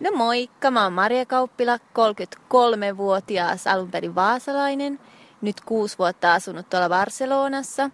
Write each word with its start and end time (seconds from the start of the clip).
No 0.00 0.10
moikka, 0.10 0.70
mä 0.70 0.82
oon 0.82 0.92
Maria 0.92 1.26
Kauppila, 1.26 1.76
33-vuotias 1.76 3.66
alun 3.66 3.90
perin 3.90 4.14
vaasalainen. 4.14 5.00
Nyt 5.40 5.60
kuusi 5.60 5.98
vuotta 5.98 6.34
asunut 6.34 6.70
tuolla 6.70 6.88
Barcelonassa. 6.88 7.90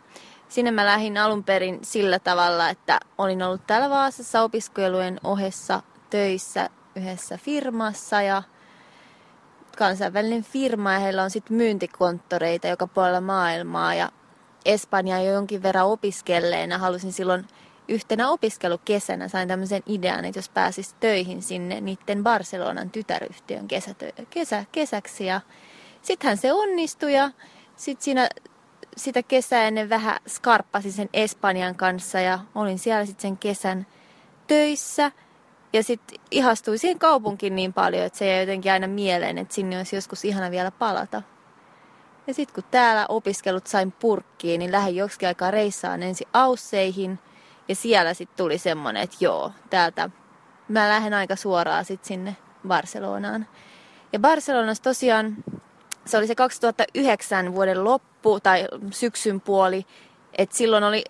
Sinne 0.48 0.70
mä 0.70 0.84
lähdin 0.84 1.18
alun 1.18 1.44
perin 1.44 1.78
sillä 1.82 2.18
tavalla, 2.18 2.68
että 2.70 3.00
olin 3.18 3.42
ollut 3.42 3.66
täällä 3.66 3.90
Vaasassa 3.90 4.42
opiskelujen 4.42 5.20
ohessa 5.24 5.82
töissä 6.10 6.70
yhdessä 6.96 7.38
firmassa 7.38 8.22
ja 8.22 8.42
kansainvälinen 9.78 10.42
firma 10.42 10.92
ja 10.92 10.98
heillä 10.98 11.22
on 11.22 11.30
sitten 11.30 11.56
myyntikonttoreita 11.56 12.68
joka 12.68 12.86
puolella 12.86 13.20
maailmaa 13.20 13.94
ja 13.94 14.08
Espanjaa 14.64 15.20
jo 15.20 15.32
jonkin 15.32 15.62
verran 15.62 15.86
opiskelleena 15.86 16.78
halusin 16.78 17.12
silloin 17.12 17.46
yhtenä 17.88 18.28
opiskelukesänä 18.28 19.28
sain 19.28 19.48
tämmöisen 19.48 19.82
idean, 19.86 20.24
että 20.24 20.38
jos 20.38 20.48
pääsis 20.48 20.94
töihin 21.00 21.42
sinne 21.42 21.80
niiden 21.80 22.22
Barcelonan 22.22 22.90
tytäryhtiön 22.90 23.68
kesätö- 23.68 24.24
kesä, 24.30 24.64
kesäksi. 24.72 25.26
Ja 25.26 25.40
sittenhän 26.02 26.36
se 26.36 26.52
onnistui 26.52 27.14
ja 27.14 27.30
sitten 27.76 28.04
siinä 28.04 28.28
sitä 28.96 29.22
kesää 29.22 29.62
ennen 29.62 29.88
vähän 29.88 30.20
skarppasin 30.28 30.92
sen 30.92 31.08
Espanjan 31.12 31.74
kanssa 31.74 32.20
ja 32.20 32.38
olin 32.54 32.78
siellä 32.78 33.06
sitten 33.06 33.22
sen 33.22 33.38
kesän 33.38 33.86
töissä. 34.46 35.12
Ja 35.72 35.82
sitten 35.82 36.18
ihastuin 36.30 36.78
siihen 36.78 36.98
kaupunkiin 36.98 37.56
niin 37.56 37.72
paljon, 37.72 38.04
että 38.04 38.18
se 38.18 38.26
jäi 38.26 38.40
jotenkin 38.40 38.72
aina 38.72 38.86
mieleen, 38.86 39.38
että 39.38 39.54
sinne 39.54 39.76
olisi 39.76 39.96
joskus 39.96 40.24
ihana 40.24 40.50
vielä 40.50 40.70
palata. 40.70 41.22
Ja 42.26 42.34
sitten 42.34 42.54
kun 42.54 42.70
täällä 42.70 43.06
opiskelut 43.08 43.66
sain 43.66 43.92
purkkiin, 43.92 44.58
niin 44.58 44.72
lähdin 44.72 44.96
joksikin 44.96 45.28
aikaa 45.28 45.50
reissaan 45.50 46.02
ensin 46.02 46.28
Ausseihin– 46.32 47.18
ja 47.68 47.74
siellä 47.74 48.14
sitten 48.14 48.36
tuli 48.36 48.58
semmoinen, 48.58 49.02
että 49.02 49.16
joo, 49.20 49.52
täältä 49.70 50.10
mä 50.68 50.88
lähden 50.88 51.14
aika 51.14 51.36
suoraan 51.36 51.84
sitten 51.84 52.08
sinne 52.08 52.36
Barcelonaan. 52.68 53.46
Ja 54.12 54.18
Barcelonassa 54.18 54.82
tosiaan, 54.82 55.36
se 56.06 56.18
oli 56.18 56.26
se 56.26 56.34
2009 56.34 57.54
vuoden 57.54 57.84
loppu 57.84 58.40
tai 58.40 58.68
syksyn 58.90 59.40
puoli, 59.40 59.86
että 60.38 60.56
silloin 60.56 60.84
oli 60.84 61.04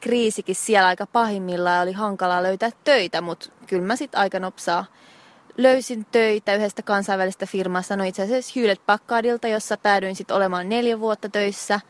kriisikin 0.00 0.54
siellä 0.54 0.88
aika 0.88 1.06
pahimmillaan 1.06 1.76
ja 1.76 1.82
oli 1.82 1.92
hankalaa 1.92 2.42
löytää 2.42 2.70
töitä, 2.84 3.20
mutta 3.20 3.50
kyllä 3.66 3.86
mä 3.86 3.96
sitten 3.96 4.20
aika 4.20 4.38
nopsaa 4.38 4.84
löysin 5.58 6.06
töitä 6.12 6.54
yhdestä 6.54 6.82
kansainvälisestä 6.82 7.46
firmasta, 7.46 7.96
no 7.96 8.04
itse 8.04 8.22
asiassa 8.22 8.52
Hewlett 8.56 8.86
Packardilta, 8.86 9.48
jossa 9.48 9.76
päädyin 9.76 10.16
sitten 10.16 10.36
olemaan 10.36 10.68
neljä 10.68 11.00
vuotta 11.00 11.28
töissä. 11.28 11.80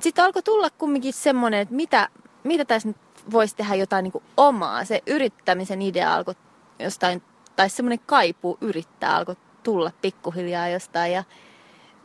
Sitten 0.00 0.24
alkoi 0.24 0.42
tulla 0.42 0.70
kumminkin 0.70 1.12
semmoinen, 1.12 1.60
että 1.60 1.74
mitä, 1.74 2.08
mitä 2.44 2.64
tässä 2.64 2.88
nyt 2.88 3.05
voisi 3.32 3.56
tehdä 3.56 3.74
jotain 3.74 4.02
niin 4.02 4.12
kuin 4.12 4.24
omaa. 4.36 4.84
Se 4.84 5.02
yrittämisen 5.06 5.82
idea 5.82 6.14
alkoi 6.14 6.34
jostain, 6.78 7.22
tai 7.56 7.70
semmoinen 7.70 8.00
kaipuu 8.06 8.58
yrittää 8.60 9.16
alkoi 9.16 9.36
tulla 9.62 9.92
pikkuhiljaa 10.02 10.68
jostain. 10.68 11.12
Ja 11.12 11.24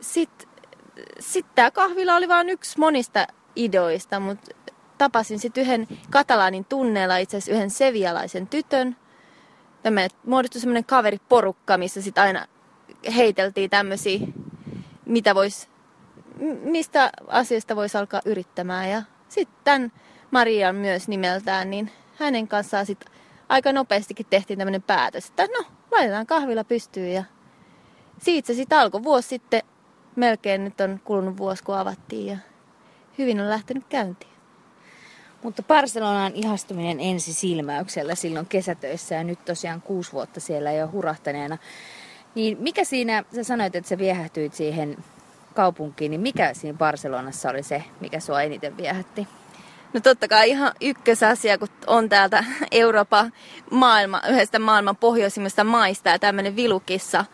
sitten 0.00 0.48
sit 1.20 1.46
tämä 1.54 1.70
kahvila 1.70 2.16
oli 2.16 2.28
vain 2.28 2.48
yksi 2.48 2.78
monista 2.78 3.26
ideoista, 3.56 4.20
mutta 4.20 4.54
tapasin 4.98 5.38
sitten 5.38 5.64
yhden 5.64 5.88
katalaanin 6.10 6.64
tunneella 6.64 7.16
itse 7.16 7.36
asiassa 7.36 7.52
yhden 7.52 7.70
sevialaisen 7.70 8.46
tytön. 8.46 8.96
Tämä 9.82 10.08
muodostui 10.26 10.60
semmoinen 10.60 10.84
kaveriporukka, 10.84 11.78
missä 11.78 12.02
sitten 12.02 12.22
aina 12.22 12.46
heiteltiin 13.16 13.70
tämmöisiä, 13.70 14.20
mitä 15.06 15.34
vois, 15.34 15.68
mistä 16.62 17.10
asiasta 17.26 17.76
voisi 17.76 17.98
alkaa 17.98 18.20
yrittämään. 18.24 18.90
Ja 18.90 19.02
sitten 19.28 19.56
tämän 19.64 19.92
Marian 20.32 20.76
myös 20.76 21.08
nimeltään, 21.08 21.70
niin 21.70 21.90
hänen 22.18 22.48
kanssaan 22.48 22.86
sitten 22.86 23.12
aika 23.48 23.72
nopeastikin 23.72 24.26
tehtiin 24.30 24.58
tämmöinen 24.58 24.82
päätös, 24.82 25.26
että 25.26 25.46
no, 25.46 25.64
laitetaan 25.90 26.26
kahvilla 26.26 26.64
pystyyn 26.64 27.12
ja 27.12 27.24
siitä 28.18 28.46
se 28.46 28.54
sitten 28.54 28.78
alkoi 28.78 29.02
vuosi 29.02 29.28
sitten, 29.28 29.62
melkein 30.16 30.64
nyt 30.64 30.80
on 30.80 31.00
kulunut 31.04 31.36
vuosi 31.36 31.64
kun 31.64 31.78
avattiin 31.78 32.26
ja 32.26 32.36
hyvin 33.18 33.40
on 33.40 33.50
lähtenyt 33.50 33.84
käyntiin. 33.88 34.32
Mutta 35.42 35.62
Barcelonaan 35.62 36.32
ihastuminen 36.34 37.00
ensi 37.00 37.32
silmäyksellä 37.32 38.14
silloin 38.14 38.46
kesätöissä 38.46 39.14
ja 39.14 39.24
nyt 39.24 39.44
tosiaan 39.44 39.82
kuusi 39.82 40.12
vuotta 40.12 40.40
siellä 40.40 40.72
jo 40.72 40.88
hurahtaneena. 40.92 41.58
Niin 42.34 42.58
mikä 42.60 42.84
siinä, 42.84 43.24
sä 43.34 43.44
sanoit, 43.44 43.76
että 43.76 43.88
sä 43.88 43.98
viehähtyit 43.98 44.54
siihen 44.54 44.96
kaupunkiin, 45.54 46.10
niin 46.10 46.20
mikä 46.20 46.54
siinä 46.54 46.78
Barcelonassa 46.78 47.50
oli 47.50 47.62
se, 47.62 47.84
mikä 48.00 48.20
sua 48.20 48.42
eniten 48.42 48.76
viehätti? 48.76 49.28
No 49.92 50.00
totta 50.00 50.28
kai 50.28 50.50
ihan 50.50 50.72
ykkösasia, 50.80 51.58
kun 51.58 51.68
on 51.86 52.08
täältä 52.08 52.44
Euroopan 52.70 53.32
maailma, 53.70 54.22
yhdestä 54.30 54.58
maailman 54.58 54.96
pohjoisimmista 54.96 55.64
maista 55.64 56.08
ja 56.08 56.18
tämmöinen 56.18 56.56
vilukissa 56.56 57.24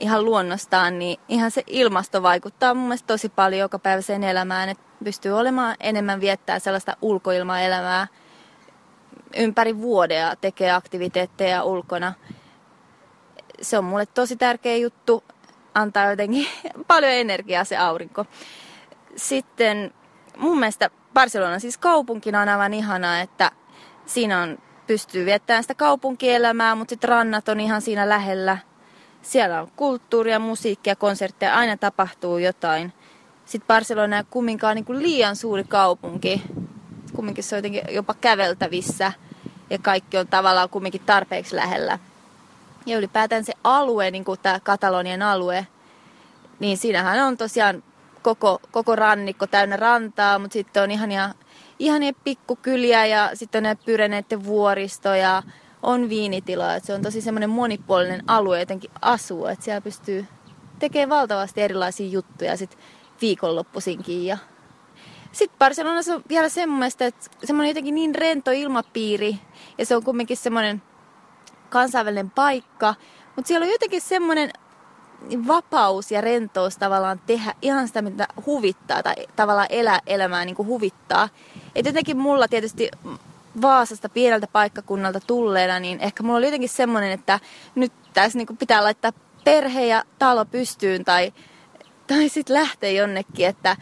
ihan 0.00 0.24
luonnostaan, 0.24 0.98
niin 0.98 1.20
ihan 1.28 1.50
se 1.50 1.62
ilmasto 1.66 2.22
vaikuttaa 2.22 2.74
mun 2.74 2.84
mielestä 2.84 3.06
tosi 3.06 3.28
paljon 3.28 3.60
joka 3.60 3.78
päiväiseen 3.78 4.24
elämään, 4.24 4.68
että 4.68 4.84
pystyy 5.04 5.32
olemaan 5.32 5.76
enemmän 5.80 6.20
viettää 6.20 6.58
sellaista 6.58 6.96
ulkoilmaelämää 7.02 8.06
ympäri 9.36 9.78
vuodea, 9.78 10.36
tekee 10.36 10.70
aktiviteetteja 10.72 11.64
ulkona. 11.64 12.12
Se 13.60 13.78
on 13.78 13.84
mulle 13.84 14.06
tosi 14.06 14.36
tärkeä 14.36 14.76
juttu, 14.76 15.24
antaa 15.74 16.10
jotenkin 16.10 16.46
paljon 16.88 17.12
energiaa 17.12 17.64
se 17.64 17.76
aurinko. 17.76 18.26
Sitten 19.16 19.94
mun 20.36 20.58
mielestä 20.58 20.90
Barcelona 21.16 21.58
siis 21.58 21.78
kaupunkina 21.78 22.40
on 22.40 22.48
aivan 22.48 22.74
ihanaa, 22.74 23.20
että 23.20 23.50
siinä 24.06 24.42
on, 24.42 24.58
pystyy 24.86 25.26
viettämään 25.26 25.64
sitä 25.64 25.74
kaupunkielämää, 25.74 26.74
mutta 26.74 26.90
sitten 26.90 27.08
rannat 27.08 27.48
on 27.48 27.60
ihan 27.60 27.82
siinä 27.82 28.08
lähellä. 28.08 28.58
Siellä 29.22 29.62
on 29.62 29.68
kulttuuria, 29.76 30.38
musiikkia, 30.38 30.96
konsertteja, 30.96 31.56
aina 31.56 31.76
tapahtuu 31.76 32.38
jotain. 32.38 32.92
Sitten 33.46 33.66
Barcelona 33.66 34.16
ei 34.16 34.24
kumminkaan 34.30 34.74
niin 34.74 34.84
kuin 34.84 35.02
liian 35.02 35.36
suuri 35.36 35.64
kaupunki. 35.64 36.42
Kumminkin 37.14 37.44
se 37.44 37.54
on 37.54 37.58
jotenkin 37.58 37.82
jopa 37.88 38.14
käveltävissä 38.14 39.12
ja 39.70 39.78
kaikki 39.78 40.18
on 40.18 40.28
tavallaan 40.28 40.68
kumminkin 40.68 41.02
tarpeeksi 41.06 41.56
lähellä. 41.56 41.98
Ja 42.86 42.98
ylipäätään 42.98 43.44
se 43.44 43.52
alue, 43.64 44.10
niin 44.10 44.24
kuin 44.24 44.40
tämä 44.42 44.60
Katalonian 44.60 45.22
alue, 45.22 45.66
niin 46.60 46.76
siinähän 46.76 47.26
on 47.26 47.36
tosiaan 47.36 47.82
koko, 48.34 48.60
koko 48.70 48.96
rannikko 48.96 49.46
täynnä 49.46 49.76
rantaa, 49.76 50.38
mutta 50.38 50.52
sitten 50.52 50.82
on 50.82 50.90
ihania, 50.90 51.30
ihania 51.78 52.12
pikkukyliä 52.24 53.06
ja 53.06 53.30
sitten 53.34 53.58
on 53.58 53.62
ne 53.62 53.74
pyreneiden 53.84 54.44
vuoristoja, 54.44 55.42
on 55.82 56.08
viinitiloja. 56.08 56.80
Se 56.80 56.94
on 56.94 57.02
tosi 57.02 57.20
semmoinen 57.20 57.50
monipuolinen 57.50 58.22
alue 58.26 58.60
jotenkin 58.60 58.90
asua, 59.02 59.50
että 59.50 59.64
siellä 59.64 59.80
pystyy 59.80 60.26
tekemään 60.78 61.20
valtavasti 61.20 61.62
erilaisia 61.62 62.08
juttuja 62.08 62.56
sitten 62.56 62.78
viikonloppuisinkin. 63.20 64.26
Ja 64.26 64.38
sitten 65.32 65.58
Barcelonassa 65.58 66.14
on 66.14 66.22
vielä 66.28 66.48
semmoista, 66.48 67.04
että 67.04 67.30
semmoinen 67.44 67.70
jotenkin 67.70 67.94
niin 67.94 68.14
rento 68.14 68.50
ilmapiiri 68.50 69.36
ja 69.78 69.86
se 69.86 69.96
on 69.96 70.04
kumminkin 70.04 70.36
semmoinen 70.36 70.82
kansainvälinen 71.70 72.30
paikka, 72.30 72.94
mutta 73.36 73.48
siellä 73.48 73.64
on 73.64 73.72
jotenkin 73.72 74.00
semmoinen 74.00 74.50
vapaus 75.46 76.10
ja 76.10 76.20
rentous 76.20 76.78
tavallaan 76.78 77.20
tehdä 77.26 77.54
ihan 77.62 77.88
sitä, 77.88 78.02
mitä 78.02 78.28
huvittaa 78.46 79.02
tai 79.02 79.14
tavallaan 79.36 79.66
elää 79.70 80.00
elämää 80.06 80.44
niin 80.44 80.56
kuin 80.56 80.68
huvittaa. 80.68 81.28
Et 81.74 81.86
jotenkin 81.86 82.16
mulla 82.16 82.48
tietysti 82.48 82.90
Vaasasta 83.62 84.08
pieneltä 84.08 84.46
paikkakunnalta 84.46 85.20
tulleena, 85.26 85.80
niin 85.80 86.00
ehkä 86.00 86.22
mulla 86.22 86.38
oli 86.38 86.46
jotenkin 86.46 86.68
semmoinen, 86.68 87.12
että 87.12 87.40
nyt 87.74 87.92
tässä 88.14 88.38
niin 88.38 88.56
pitää 88.58 88.84
laittaa 88.84 89.12
perhe 89.44 89.86
ja 89.86 90.04
talo 90.18 90.44
pystyyn 90.44 91.04
tai, 91.04 91.32
tai 92.06 92.28
sitten 92.28 92.54
lähteä 92.54 92.90
jonnekin, 92.90 93.46
että 93.46 93.76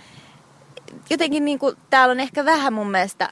jotenkin 1.10 1.44
niin 1.44 1.59
kuin, 1.59 1.77
täällä 1.91 2.12
on 2.12 2.21
ehkä 2.21 2.44
vähän 2.44 2.72
mun 2.72 2.91
mielestä 2.91 3.28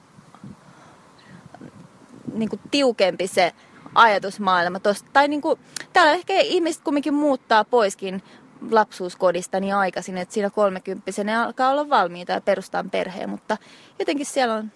niin 2.35 2.49
kuin 2.49 2.61
tiukempi 2.71 3.27
se 3.27 3.53
ajatusmaailma 3.95 4.81
tosta. 4.81 5.09
Tai 5.13 5.29
kuin, 5.41 5.61
täällä 5.93 6.13
ehkä 6.13 6.41
ihmiset 6.41 6.83
kumminkin 6.83 7.15
muuttaa 7.15 7.65
poiskin 7.65 8.23
lapsuuskodista 8.71 9.61
niin 9.61 9.75
aikaisin, 9.75 10.19
että 10.19 10.35
siinä 10.35 10.51
kolmekymppisenä 10.51 11.45
alkaa 11.45 11.71
olla 11.71 11.91
valmiita 11.91 12.33
ja 12.33 12.41
perustaa 12.41 12.85
perheen, 12.91 13.31
mutta 13.31 13.57
jotenkin 13.99 14.27
siellä 14.27 14.55
on 14.55 14.73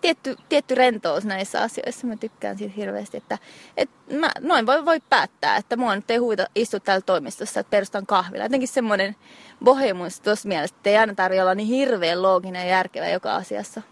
tietty, 0.00 0.36
tietty 0.48 0.74
rentous 0.74 1.24
näissä 1.24 1.62
asioissa. 1.62 2.06
Mä 2.06 2.16
tykkään 2.16 2.58
siitä 2.58 2.74
hirveästi, 2.76 3.16
että, 3.16 3.38
että 3.76 4.14
mä 4.14 4.30
noin 4.40 4.66
voi, 4.66 4.84
voi 4.84 5.00
päättää, 5.00 5.56
että 5.56 5.76
mua 5.76 5.96
nyt 5.96 6.10
ei 6.10 6.16
huvita 6.16 6.46
istua 6.54 6.80
täällä 6.80 7.00
toimistossa, 7.00 7.60
että 7.60 7.70
perustan 7.70 8.06
kahvilla. 8.06 8.44
Jotenkin 8.44 8.68
semmoinen 8.68 9.16
bohemus 9.64 10.20
tuossa 10.20 10.48
mielessä, 10.48 10.76
että 10.76 10.90
ei 10.90 10.96
aina 10.96 11.14
tarvitse 11.14 11.42
olla 11.42 11.54
niin 11.54 11.68
hirveän 11.68 12.22
looginen 12.22 12.62
ja 12.62 12.70
järkevä 12.70 13.08
joka 13.08 13.34
asiassa. 13.34 13.82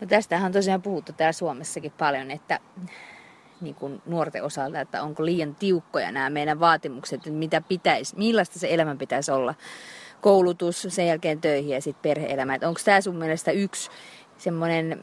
No 0.00 0.06
tästähän 0.06 0.46
on 0.46 0.52
tosiaan 0.52 0.82
puhuttu 0.82 1.12
täällä 1.12 1.32
Suomessakin 1.32 1.92
paljon, 1.92 2.30
että 2.30 2.60
niin 3.60 3.74
kuin 3.74 4.02
nuorten 4.06 4.44
osalta, 4.44 4.80
että 4.80 5.02
onko 5.02 5.24
liian 5.24 5.54
tiukkoja 5.54 6.12
nämä 6.12 6.30
meidän 6.30 6.60
vaatimukset, 6.60 7.16
että 7.16 7.30
mitä 7.30 7.60
pitäisi, 7.60 8.16
millaista 8.16 8.58
se 8.58 8.74
elämä 8.74 8.96
pitäisi 8.96 9.30
olla. 9.30 9.54
Koulutus, 10.20 10.86
sen 10.88 11.06
jälkeen 11.06 11.40
töihin 11.40 11.74
ja 11.74 11.82
sitten 11.82 12.02
perhe-elämä. 12.02 12.54
Että 12.54 12.68
onko 12.68 12.80
tämä 12.84 13.00
sun 13.00 13.16
mielestä 13.16 13.50
yksi 13.50 13.90
semmoinen, 14.38 15.00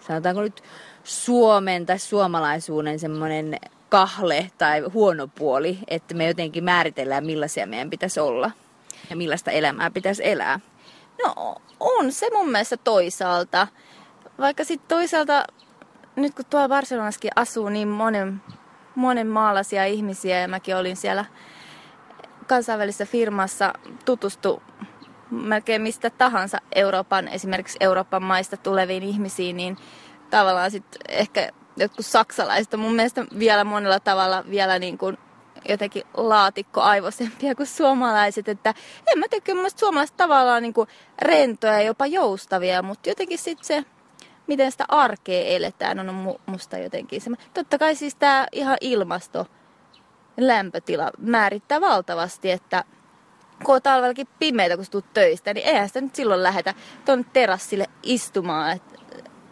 sanotaanko 0.00 0.42
nyt 0.42 0.62
Suomen 1.04 1.86
tai 1.86 1.98
suomalaisuuden 1.98 2.98
semmoinen 2.98 3.56
kahle 3.88 4.50
tai 4.58 4.80
huono 4.80 5.28
puoli, 5.28 5.78
että 5.88 6.14
me 6.14 6.26
jotenkin 6.26 6.64
määritellään 6.64 7.26
millaisia 7.26 7.66
meidän 7.66 7.90
pitäisi 7.90 8.20
olla 8.20 8.50
ja 9.10 9.16
millaista 9.16 9.50
elämää 9.50 9.90
pitäisi 9.90 10.28
elää? 10.28 10.60
No 11.24 11.56
on 11.80 12.12
se 12.12 12.26
mun 12.32 12.50
mielestä 12.50 12.76
toisaalta. 12.76 13.66
Vaikka 14.38 14.64
sitten 14.64 14.88
toisaalta, 14.88 15.44
nyt 16.16 16.34
kun 16.34 16.44
tuolla 16.50 16.68
Barcelonassakin 16.68 17.30
asuu 17.36 17.68
niin 17.68 17.88
monen, 17.88 18.42
monen 18.94 19.26
maalaisia 19.26 19.84
ihmisiä 19.84 20.40
ja 20.40 20.48
mäkin 20.48 20.76
olin 20.76 20.96
siellä 20.96 21.24
kansainvälisessä 22.46 23.06
firmassa 23.06 23.72
tutustu 24.04 24.62
melkein 25.30 25.82
mistä 25.82 26.10
tahansa 26.10 26.58
Euroopan, 26.74 27.28
esimerkiksi 27.28 27.76
Euroopan 27.80 28.22
maista 28.22 28.56
tuleviin 28.56 29.02
ihmisiin, 29.02 29.56
niin 29.56 29.76
tavallaan 30.30 30.70
sitten 30.70 31.00
ehkä 31.08 31.48
jotkut 31.76 32.06
saksalaiset 32.06 32.74
on 32.74 32.80
mun 32.80 32.94
mielestä 32.94 33.26
vielä 33.38 33.64
monella 33.64 34.00
tavalla 34.00 34.44
vielä 34.50 34.78
niin 34.78 34.98
kuin 34.98 35.18
jotenkin 35.68 36.02
laatikko 36.14 36.80
aivosempia 36.80 37.54
kuin 37.54 37.66
suomalaiset. 37.66 38.48
Että 38.48 38.74
en 39.06 39.18
mä 39.18 39.26
tiedä, 39.30 39.44
kyllä 39.44 39.68
suomalaiset 39.76 40.16
tavallaan 40.16 40.62
niin 40.62 40.74
kuin 40.74 40.88
rentoja 41.22 41.72
ja 41.72 41.82
jopa 41.82 42.06
joustavia, 42.06 42.82
mutta 42.82 43.08
jotenkin 43.08 43.38
sitten 43.38 43.66
se, 43.66 43.84
miten 44.46 44.72
sitä 44.72 44.84
arkea 44.88 45.46
eletään, 45.46 46.00
on 46.00 46.38
musta 46.46 46.78
jotenkin 46.78 47.20
se. 47.20 47.30
Totta 47.54 47.78
kai 47.78 47.94
siis 47.94 48.14
tämä 48.14 48.46
ihan 48.52 48.76
ilmasto, 48.80 49.46
lämpötila 50.36 51.10
määrittää 51.18 51.80
valtavasti, 51.80 52.50
että 52.50 52.84
kun 53.64 53.74
on 53.74 53.82
talvellakin 53.82 54.28
pimeitä, 54.38 54.76
kun 54.76 54.86
tulet 54.90 55.12
töistä, 55.14 55.54
niin 55.54 55.66
eihän 55.66 55.88
sitä 55.88 56.00
nyt 56.00 56.14
silloin 56.14 56.42
lähetä 56.42 56.74
tuon 57.04 57.24
terassille 57.24 57.86
istumaan. 58.02 58.72
Et 58.72 58.82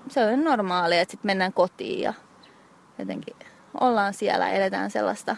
se 0.09 0.25
on 0.25 0.45
normaalia, 0.45 1.01
että 1.01 1.13
sitten 1.13 1.29
mennään 1.29 1.53
kotiin 1.53 2.01
ja 2.01 2.15
jotenkin 2.99 3.37
ollaan 3.81 4.15
siellä, 4.15 4.51
eletään 4.51 4.91
sellaista 4.91 5.37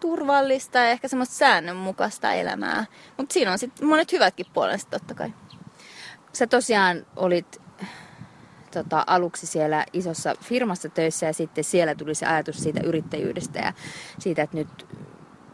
turvallista 0.00 0.78
ja 0.78 0.90
ehkä 0.90 1.08
semmoista 1.08 1.34
säännönmukaista 1.34 2.32
elämää. 2.32 2.84
Mutta 3.16 3.32
siinä 3.32 3.52
on 3.52 3.58
sitten 3.58 3.88
monet 3.88 4.12
hyvätkin 4.12 4.46
puolensa 4.52 4.88
totta 4.90 5.14
kai. 5.14 5.32
Sä 6.32 6.46
tosiaan 6.46 7.06
olit 7.16 7.61
tota, 8.72 9.04
aluksi 9.06 9.46
siellä 9.46 9.86
isossa 9.92 10.34
firmassa 10.40 10.88
töissä 10.88 11.26
ja 11.26 11.32
sitten 11.32 11.64
siellä 11.64 11.94
tuli 11.94 12.14
se 12.14 12.26
ajatus 12.26 12.56
siitä 12.56 12.80
yrittäjyydestä 12.84 13.58
ja 13.58 13.72
siitä, 14.18 14.42
että 14.42 14.56
nyt 14.56 14.86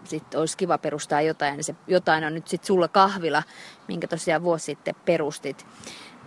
sit 0.04 0.34
olisi 0.34 0.56
kiva 0.56 0.78
perustaa 0.78 1.20
jotain. 1.20 1.56
Ja 1.56 1.64
se 1.64 1.74
jotain 1.86 2.24
on 2.24 2.34
nyt 2.34 2.48
sitten 2.48 2.66
sulla 2.66 2.88
kahvila, 2.88 3.42
minkä 3.88 4.06
tosiaan 4.06 4.42
vuosi 4.42 4.64
sitten 4.64 4.94
perustit. 5.04 5.66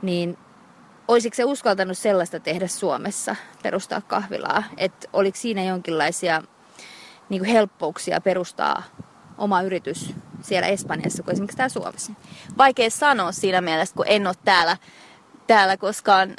Niin 0.02 0.38
olisiko 1.08 1.36
se 1.36 1.46
uskaltanut 1.46 1.98
sellaista 1.98 2.40
tehdä 2.40 2.68
Suomessa, 2.68 3.36
perustaa 3.64 4.02
kahvilaa? 4.02 4.64
Että 4.78 5.08
oliko 5.14 5.38
siinä 5.38 5.64
jonkinlaisia 5.64 6.44
niin 7.30 7.44
helppouksia 7.44 8.22
perustaa 8.22 8.84
oma 9.38 9.62
yritys 9.62 10.14
siellä 10.42 10.68
Espanjassa 10.68 11.24
kuin 11.24 11.34
esimerkiksi 11.34 11.58
täällä 11.58 11.74
Suomessa? 11.74 12.14
Vaikea 12.58 12.90
sanoa 12.90 13.32
siinä 13.32 13.62
mielessä, 13.62 13.96
kun 13.96 14.06
en 14.08 14.28
ole 14.28 14.36
täällä, 14.46 14.78
täällä 15.48 15.78
koskaan 15.78 16.36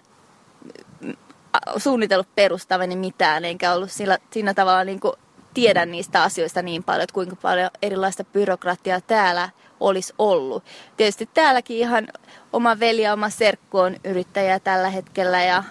suunnitellut 1.77 2.35
perustavani 2.35 2.97
mitään, 2.97 3.45
enkä 3.45 3.73
ollut 3.73 3.91
sillä, 3.91 4.19
siinä 4.31 4.55
tavalla 4.55 4.85
niin 4.85 5.01
kuin 5.01 5.13
tiedä 5.55 5.87
niistä 5.87 6.23
asioista 6.23 6.63
niin 6.63 6.83
paljon, 6.83 7.03
että 7.03 7.15
kuinka 7.15 7.37
paljon 7.37 7.71
erilaista 7.83 8.25
byrokratiaa 8.25 9.01
täällä 9.01 9.49
olisi 9.81 10.15
ollut. 10.19 10.65
Tietysti 10.97 11.29
täälläkin 11.35 11.77
ihan 11.77 12.09
oma 12.53 12.81
veli 12.81 13.03
ja 13.03 13.13
oma 13.13 13.31
serkku 13.31 13.79
on 13.79 13.97
yrittäjä 14.05 14.61
tällä 14.61 14.91
hetkellä 14.91 15.43
ja 15.43 15.65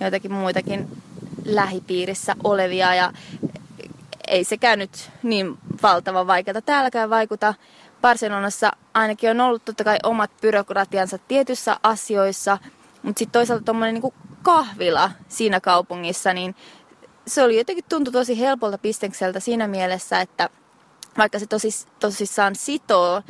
joitakin 0.00 0.32
muitakin 0.32 1.02
lähipiirissä 1.44 2.36
olevia 2.44 2.94
ja 2.94 3.12
ei 4.28 4.44
sekään 4.44 4.78
nyt 4.78 5.10
niin 5.22 5.58
valtavan 5.82 6.26
vaikeaa 6.26 6.62
täälläkään 6.62 7.10
vaikuta. 7.10 7.54
Barcelonassa 8.00 8.72
ainakin 8.94 9.30
on 9.30 9.40
ollut 9.40 9.64
totta 9.64 9.84
kai 9.84 9.98
omat 10.02 10.30
byrokratiansa 10.40 11.18
tietyissä 11.18 11.76
asioissa, 11.82 12.58
mutta 13.02 13.18
sitten 13.18 13.32
toisaalta 13.32 13.64
tuommoinen 13.64 13.94
niin 13.94 14.14
kahvila 14.44 15.10
siinä 15.28 15.60
kaupungissa, 15.60 16.32
niin 16.32 16.54
se 17.26 17.42
oli 17.42 17.58
jotenkin 17.58 17.84
tuntui 17.88 18.12
tosi 18.12 18.40
helpolta 18.40 18.78
bisnekseltä 18.78 19.40
siinä 19.40 19.68
mielessä, 19.68 20.20
että 20.20 20.50
vaikka 21.18 21.38
se 21.38 21.46
tosis, 21.46 21.86
tosissaan 22.00 22.54
sitoo, 22.54 23.22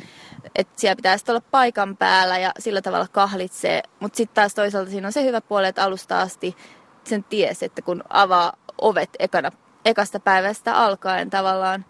että 0.55 0.73
siellä 0.75 0.95
pitää 0.95 1.17
olla 1.29 1.41
paikan 1.51 1.97
päällä 1.97 2.37
ja 2.37 2.51
sillä 2.59 2.81
tavalla 2.81 3.07
kahlitsee, 3.11 3.81
mutta 3.99 4.17
sitten 4.17 4.35
taas 4.35 4.53
toisaalta 4.53 4.91
siinä 4.91 5.07
on 5.07 5.13
se 5.13 5.23
hyvä 5.23 5.41
puoli, 5.41 5.67
että 5.67 5.83
alusta 5.83 6.21
asti 6.21 6.55
sen 7.03 7.23
ties, 7.23 7.63
että 7.63 7.81
kun 7.81 8.03
avaa 8.09 8.53
ovet 8.81 9.09
ekana, 9.19 9.51
ekasta 9.85 10.19
päivästä 10.19 10.75
alkaen 10.75 11.29
tavallaan 11.29 11.85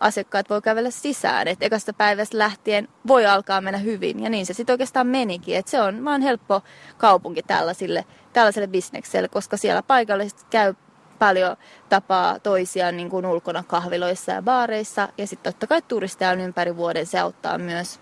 asiakkaat 0.00 0.50
voi 0.50 0.62
kävellä 0.62 0.90
sisään. 0.90 1.48
Että 1.48 1.64
ekasta 1.64 1.92
päivästä 1.92 2.38
lähtien 2.38 2.88
voi 3.06 3.26
alkaa 3.26 3.60
mennä 3.60 3.78
hyvin. 3.78 4.22
Ja 4.22 4.30
niin 4.30 4.46
se 4.46 4.52
sitten 4.52 4.74
oikeastaan 4.74 5.06
menikin. 5.06 5.56
Että 5.56 5.70
se 5.70 5.80
on 5.80 6.04
vaan 6.04 6.22
helppo 6.22 6.62
kaupunki 6.98 7.42
tällaisille, 7.42 8.04
tällaiselle 8.32 8.68
bisnekselle, 8.68 9.28
koska 9.28 9.56
siellä 9.56 9.82
paikalliset 9.82 10.46
käy 10.50 10.74
paljon 11.18 11.56
tapaa 11.88 12.38
toisiaan 12.38 12.96
niin 12.96 13.10
kuin 13.10 13.26
ulkona 13.26 13.64
kahviloissa 13.66 14.32
ja 14.32 14.42
baareissa. 14.42 15.08
Ja 15.18 15.26
sitten 15.26 15.52
totta 15.52 15.66
kai 15.66 15.82
turisteja 15.82 16.30
on 16.30 16.40
ympäri 16.40 16.76
vuoden, 16.76 17.06
se 17.06 17.18
auttaa 17.18 17.58
myös. 17.58 18.00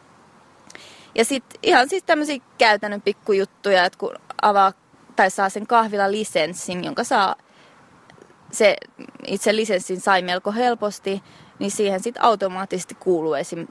Ja 1.14 1.24
sitten 1.24 1.58
ihan 1.62 1.88
siis 1.88 2.02
tämmöisiä 2.02 2.38
käytännön 2.58 3.02
pikkujuttuja, 3.02 3.84
että 3.84 3.98
kun 3.98 4.14
avaa 4.42 4.72
tai 5.16 5.30
saa 5.30 5.48
sen 5.48 5.66
kahvila-lisenssin, 5.66 6.84
jonka 6.84 7.04
saa, 7.04 7.36
se 8.52 8.76
itse 9.26 9.56
lisenssin 9.56 10.00
sai 10.00 10.22
melko 10.22 10.52
helposti, 10.52 11.22
niin 11.58 11.70
siihen 11.70 12.02
sitten 12.02 12.24
automaattisesti 12.24 12.94
kuuluu 12.94 13.34
esim. 13.34 13.66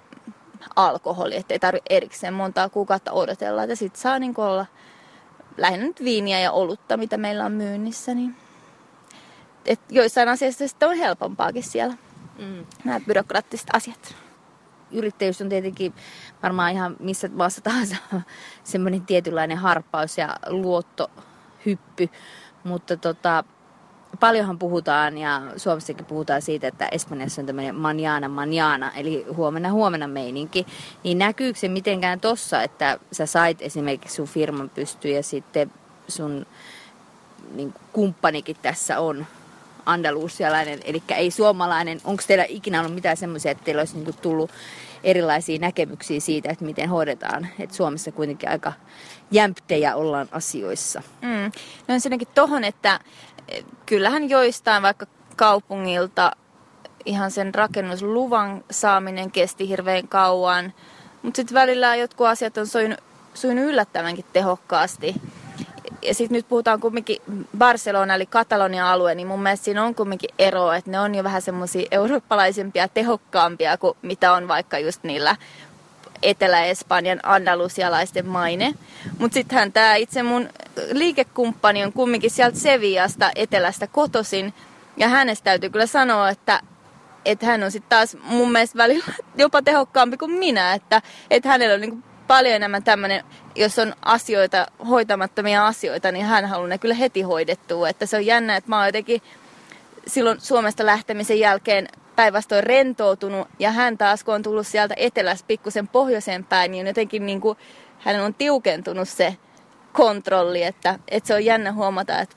alkoholi, 0.75 1.35
ettei 1.35 1.59
tarvitse 1.59 1.95
erikseen 1.95 2.33
montaa 2.33 2.69
kuukautta 2.69 3.11
odotella, 3.11 3.63
että 3.63 3.75
sitten 3.75 4.01
saa 4.01 4.19
niin 4.19 4.33
olla 4.37 4.65
lähinnä 5.57 5.85
nyt 5.85 6.03
viiniä 6.03 6.39
ja 6.39 6.51
olutta, 6.51 6.97
mitä 6.97 7.17
meillä 7.17 7.45
on 7.45 7.51
myynnissä, 7.51 8.13
niin 8.13 8.35
et 9.65 9.79
joissain 9.89 10.29
asioissa 10.29 10.67
sitten 10.67 10.89
on 10.89 10.97
helpompaakin 10.97 11.63
siellä, 11.63 11.95
mm. 12.39 12.65
nämä 12.83 12.99
byrokraattiset 12.99 13.67
asiat. 13.73 14.15
Yrittäjyys 14.91 15.41
on 15.41 15.49
tietenkin 15.49 15.93
varmaan 16.43 16.71
ihan 16.71 16.95
missä 16.99 17.29
maassa 17.33 17.61
tahansa 17.61 17.95
semmoinen 18.63 19.05
tietynlainen 19.05 19.57
harppaus 19.57 20.17
ja 20.17 20.35
luottohyppy, 20.47 22.09
mutta 22.63 22.97
tota, 22.97 23.43
paljonhan 24.19 24.59
puhutaan 24.59 25.17
ja 25.17 25.41
Suomessakin 25.57 26.05
puhutaan 26.05 26.41
siitä, 26.41 26.67
että 26.67 26.87
Espanjassa 26.91 27.41
on 27.41 27.45
tämmöinen 27.45 27.75
manjana 27.75 28.29
manjana, 28.29 28.91
eli 28.91 29.25
huomenna 29.35 29.71
huomenna 29.71 30.07
meininki. 30.07 30.65
Niin 31.03 31.17
näkyykö 31.17 31.59
se 31.59 31.67
mitenkään 31.67 32.19
tossa, 32.19 32.63
että 32.63 32.99
sä 33.11 33.25
sait 33.25 33.61
esimerkiksi 33.61 34.15
sun 34.15 34.27
firman 34.27 34.69
pystyyn 34.69 35.15
ja 35.15 35.23
sitten 35.23 35.71
sun 36.07 36.45
niin 37.55 37.73
kumppanikin 37.93 38.57
tässä 38.61 38.99
on 38.99 39.25
andalusialainen, 39.87 40.79
eli 40.83 41.03
ei 41.15 41.31
suomalainen. 41.31 42.01
Onko 42.03 42.23
teillä 42.27 42.45
ikinä 42.47 42.79
ollut 42.79 42.95
mitään 42.95 43.17
semmoisia, 43.17 43.51
että 43.51 43.63
teillä 43.63 43.81
olisi 43.81 43.95
niinku 43.95 44.13
tullut 44.13 44.51
erilaisia 45.03 45.59
näkemyksiä 45.59 46.19
siitä, 46.19 46.49
että 46.49 46.65
miten 46.65 46.89
hoidetaan? 46.89 47.47
Että 47.59 47.75
Suomessa 47.75 48.11
kuitenkin 48.11 48.49
aika 48.49 48.73
jämptejä 49.31 49.95
ollaan 49.95 50.27
asioissa. 50.31 51.01
Mm. 51.21 51.51
No 51.87 51.93
ensinnäkin 51.93 52.27
tohon, 52.35 52.63
että 52.63 52.99
eh, 53.47 53.63
kyllähän 53.85 54.29
joistain 54.29 54.83
vaikka 54.83 55.05
kaupungilta 55.35 56.31
ihan 57.05 57.31
sen 57.31 57.55
rakennusluvan 57.55 58.63
saaminen 58.71 59.31
kesti 59.31 59.69
hirveän 59.69 60.07
kauan. 60.07 60.73
Mutta 61.21 61.35
sitten 61.35 61.55
välillä 61.55 61.95
jotkut 61.95 62.27
asiat 62.27 62.57
on 62.57 62.67
sujunut, 62.67 62.99
sujunut 63.33 63.65
yllättävänkin 63.65 64.25
tehokkaasti 64.33 65.15
ja 66.01 66.13
sitten 66.13 66.35
nyt 66.35 66.47
puhutaan 66.47 66.79
kumminkin 66.79 67.21
Barcelona 67.57 68.15
eli 68.15 68.25
Katalonia-alue, 68.25 69.15
niin 69.15 69.27
mun 69.27 69.43
mielestä 69.43 69.65
siinä 69.65 69.83
on 69.83 69.95
kumminkin 69.95 70.29
ero, 70.39 70.71
että 70.71 70.91
ne 70.91 70.99
on 70.99 71.15
jo 71.15 71.23
vähän 71.23 71.41
semmoisia 71.41 71.87
eurooppalaisempia, 71.91 72.87
tehokkaampia 72.87 73.77
kuin 73.77 73.97
mitä 74.01 74.33
on 74.33 74.47
vaikka 74.47 74.79
just 74.79 75.03
niillä 75.03 75.35
Etelä-Espanjan 76.21 77.19
andalusialaisten 77.23 78.27
maine. 78.27 78.73
Mutta 79.19 79.33
sittenhän 79.33 79.71
tämä 79.71 79.95
itse 79.95 80.23
mun 80.23 80.49
liikekumppani 80.91 81.83
on 81.83 81.93
kumminkin 81.93 82.31
sieltä 82.31 82.59
Seviasta 82.59 83.31
etelästä 83.35 83.87
kotosin. 83.87 84.53
Ja 84.97 85.07
hänestä 85.07 85.43
täytyy 85.43 85.69
kyllä 85.69 85.85
sanoa, 85.85 86.29
että, 86.29 86.61
että 87.25 87.45
hän 87.45 87.63
on 87.63 87.71
sitten 87.71 87.89
taas 87.89 88.17
mun 88.23 88.51
mielestä 88.51 88.77
välillä 88.77 89.05
jopa 89.35 89.61
tehokkaampi 89.61 90.17
kuin 90.17 90.31
minä. 90.31 90.73
Että, 90.73 91.01
että 91.31 91.49
hänellä 91.49 91.75
on 91.75 91.81
niinku 91.81 91.97
paljon 92.27 92.55
enemmän 92.55 92.83
tämmöinen, 92.83 93.23
jos 93.55 93.79
on 93.79 93.93
asioita, 94.01 94.67
hoitamattomia 94.89 95.67
asioita, 95.67 96.11
niin 96.11 96.25
hän 96.25 96.45
haluaa 96.45 96.67
ne 96.67 96.77
kyllä 96.77 96.95
heti 96.95 97.21
hoidettua. 97.21 97.89
Että 97.89 98.05
se 98.05 98.17
on 98.17 98.25
jännä, 98.25 98.55
että 98.55 98.69
mä 98.69 98.77
oon 98.77 98.85
jotenkin 98.85 99.21
silloin 100.07 100.41
Suomesta 100.41 100.85
lähtemisen 100.85 101.39
jälkeen 101.39 101.87
päinvastoin 102.15 102.63
rentoutunut 102.63 103.47
ja 103.59 103.71
hän 103.71 103.97
taas, 103.97 104.23
kun 104.23 104.33
on 104.33 104.43
tullut 104.43 104.67
sieltä 104.67 104.93
etelästä 104.97 105.47
pikkusen 105.47 105.87
pohjoiseen 105.87 106.43
päin, 106.43 106.71
niin 106.71 106.87
jotenkin 106.87 107.25
niin 107.25 107.41
kuin, 107.41 107.57
hänen 107.99 108.21
on 108.21 108.33
tiukentunut 108.33 109.09
se 109.09 109.37
kontrolli, 109.93 110.63
että, 110.63 110.99
että 111.07 111.27
se 111.27 111.33
on 111.33 111.45
jännä 111.45 111.73
huomata, 111.73 112.19
että, 112.19 112.35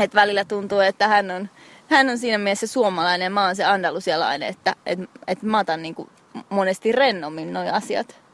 että 0.00 0.14
välillä 0.14 0.44
tuntuu, 0.44 0.80
että 0.80 1.08
hän 1.08 1.30
on 1.30 1.48
hän 1.88 2.08
on 2.08 2.18
siinä 2.18 2.38
mielessä 2.38 2.66
suomalainen 2.66 3.24
ja 3.24 3.30
mä 3.30 3.44
oon 3.44 3.56
se 3.56 3.64
andalusialainen, 3.64 4.48
että 4.48 4.74
et, 4.86 4.98
et 5.26 5.42
mä 5.42 5.58
otan 5.58 5.82
niinku 5.82 6.08
monesti 6.48 6.92
rennommin 6.92 7.52
nuo 7.52 7.62
asiat. 7.72 8.25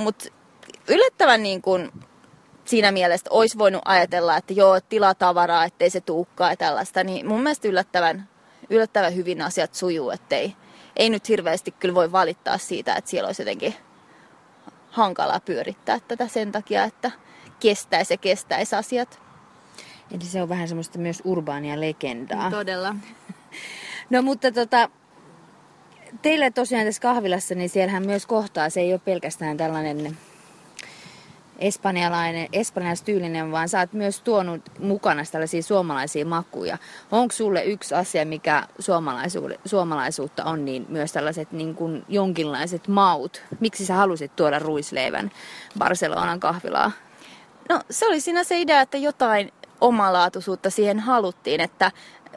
Mutta 0.00 0.28
yllättävän 0.88 1.42
niin 1.42 1.62
kuin 1.62 1.92
siinä 2.64 2.92
mielessä 2.92 3.30
olisi 3.30 3.58
voinut 3.58 3.82
ajatella, 3.84 4.36
että 4.36 4.52
joo, 4.52 4.80
tila 4.80 5.14
tavaraa, 5.14 5.64
ettei 5.64 5.90
se 5.90 6.00
tuukkaa 6.00 6.50
ja 6.50 6.56
tällaista, 6.56 7.04
niin 7.04 7.26
mun 7.26 7.40
mielestä 7.42 7.68
yllättävän, 7.68 8.28
yllättävän 8.70 9.14
hyvin 9.14 9.42
asiat 9.42 9.74
sujuu, 9.74 10.10
ettei 10.10 10.56
ei 10.96 11.10
nyt 11.10 11.28
hirveästi 11.28 11.70
kyllä 11.70 11.94
voi 11.94 12.12
valittaa 12.12 12.58
siitä, 12.58 12.94
että 12.94 13.10
siellä 13.10 13.26
olisi 13.26 13.42
jotenkin 13.42 13.74
hankalaa 14.90 15.40
pyörittää 15.40 15.98
tätä 16.08 16.28
sen 16.28 16.52
takia, 16.52 16.84
että 16.84 17.10
kestäisi 17.60 18.14
ja 18.14 18.18
kestäisi 18.18 18.76
asiat. 18.76 19.20
Eli 20.10 20.24
se 20.24 20.42
on 20.42 20.48
vähän 20.48 20.68
semmoista 20.68 20.98
myös 20.98 21.22
urbaania 21.24 21.80
legendaa. 21.80 22.50
Todella. 22.50 22.94
No 24.10 24.22
mutta 24.22 24.52
tota, 24.52 24.90
teille 26.22 26.50
tosiaan 26.50 26.86
tässä 26.86 27.02
kahvilassa, 27.02 27.54
niin 27.54 27.68
siellähän 27.68 28.06
myös 28.06 28.26
kohtaa, 28.26 28.70
se 28.70 28.80
ei 28.80 28.92
ole 28.92 29.00
pelkästään 29.04 29.56
tällainen 29.56 30.16
espanjalainen, 31.58 32.48
espanjalaistyylinen, 32.52 33.52
vaan 33.52 33.68
sä 33.68 33.78
oot 33.78 33.92
myös 33.92 34.20
tuonut 34.20 34.62
mukana 34.78 35.22
tällaisia 35.32 35.62
suomalaisia 35.62 36.26
makuja. 36.26 36.78
Onko 37.10 37.32
sulle 37.32 37.64
yksi 37.64 37.94
asia, 37.94 38.26
mikä 38.26 38.66
suomalaisuutta 39.64 40.44
on, 40.44 40.64
niin 40.64 40.86
myös 40.88 41.12
tällaiset 41.12 41.52
niin 41.52 41.74
kuin 41.74 42.04
jonkinlaiset 42.08 42.88
maut? 42.88 43.42
Miksi 43.60 43.86
sä 43.86 43.94
halusit 43.94 44.36
tuoda 44.36 44.58
ruisleivän 44.58 45.30
Barcelonan 45.78 46.40
kahvilaa? 46.40 46.92
No 47.68 47.80
se 47.90 48.06
oli 48.06 48.20
siinä 48.20 48.44
se 48.44 48.60
idea, 48.60 48.80
että 48.80 48.98
jotain 48.98 49.52
omalaatuisuutta 49.80 50.70
siihen 50.70 51.00
haluttiin, 51.00 51.60
että 51.60 51.92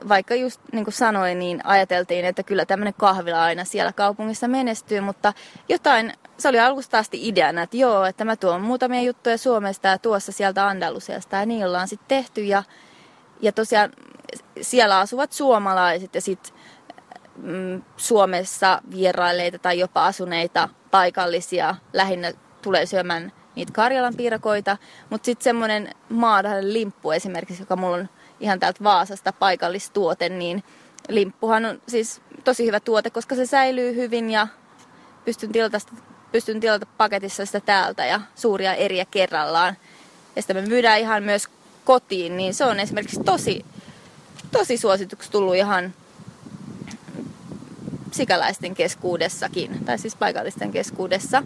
vaikka 0.10 0.36
just 0.36 0.62
niin 0.72 0.84
kuin 0.84 0.94
sanoin, 0.94 1.40
niin 1.40 1.62
ajateltiin, 1.64 2.26
että 2.26 2.44
kyllä 2.44 2.66
tämmöinen 2.66 2.94
kahvila 2.98 3.44
aina 3.44 3.66
siellä 3.66 3.94
kaupungissa 3.94 4.48
menestyy, 4.48 5.02
mutta 5.02 5.34
jotain, 5.70 6.14
se 6.38 6.50
oli 6.50 6.60
alusta 6.60 6.98
asti 6.98 7.28
ideana, 7.28 7.62
että 7.62 7.78
joo, 7.78 8.06
että 8.06 8.26
mä 8.26 8.36
tuon 8.36 8.62
muutamia 8.62 9.02
juttuja 9.02 9.38
Suomesta 9.38 9.88
ja 9.88 9.98
tuossa 9.98 10.32
sieltä 10.32 10.68
Andalusiasta 10.68 11.36
ja 11.36 11.46
niin 11.46 11.66
ollaan 11.66 11.88
sitten 11.88 12.08
tehty 12.08 12.44
ja, 12.44 12.64
ja 13.42 13.52
tosiaan 13.52 13.92
siellä 14.62 15.00
asuvat 15.00 15.32
suomalaiset 15.32 16.16
ja 16.16 16.22
sitten 16.22 16.54
mm, 17.36 17.84
Suomessa 17.98 18.82
vierailleita 18.92 19.60
tai 19.60 19.80
jopa 19.80 20.06
asuneita 20.06 20.70
paikallisia 20.92 21.76
lähinnä 21.94 22.32
tulee 22.62 22.86
syömään 22.86 23.32
niitä 23.56 23.74
Karjalan 23.74 24.16
piirakoita, 24.16 24.78
mutta 25.10 25.26
sitten 25.26 25.44
semmoinen 25.44 25.90
maadallinen 26.10 26.74
limppu 26.74 27.12
esimerkiksi, 27.12 27.62
joka 27.62 27.76
mulla 27.76 27.98
on 27.98 28.10
ihan 28.40 28.60
täältä 28.60 28.84
Vaasasta 28.84 29.34
paikallistuote, 29.34 30.30
niin 30.30 30.64
limppuhan 31.10 31.66
on 31.66 31.82
siis 31.88 32.22
tosi 32.44 32.66
hyvä 32.66 32.80
tuote, 32.80 33.10
koska 33.10 33.36
se 33.36 33.46
säilyy 33.46 33.96
hyvin 33.96 34.32
ja 34.32 34.48
pystyn 35.26 35.52
tilata, 35.52 35.80
pystyn 36.32 36.60
tilata 36.60 36.86
paketissa 36.98 37.46
sitä 37.46 37.60
täältä 37.60 38.06
ja 38.06 38.22
suuria 38.36 38.74
eriä 38.74 39.06
kerrallaan. 39.12 39.78
Ja 40.36 40.42
sitä 40.42 40.54
me 40.54 40.62
myydään 40.62 41.00
ihan 41.00 41.24
myös 41.24 41.48
kotiin, 41.86 42.38
niin 42.38 42.54
se 42.54 42.66
on 42.66 42.80
esimerkiksi 42.80 43.24
tosi, 43.26 43.66
tosi 44.52 44.78
suosituksi 44.78 45.32
tullut 45.32 45.56
ihan 45.56 45.94
sikäläisten 48.12 48.76
keskuudessakin, 48.76 49.86
tai 49.86 49.98
siis 49.98 50.16
paikallisten 50.16 50.72
keskuudessa. 50.72 51.44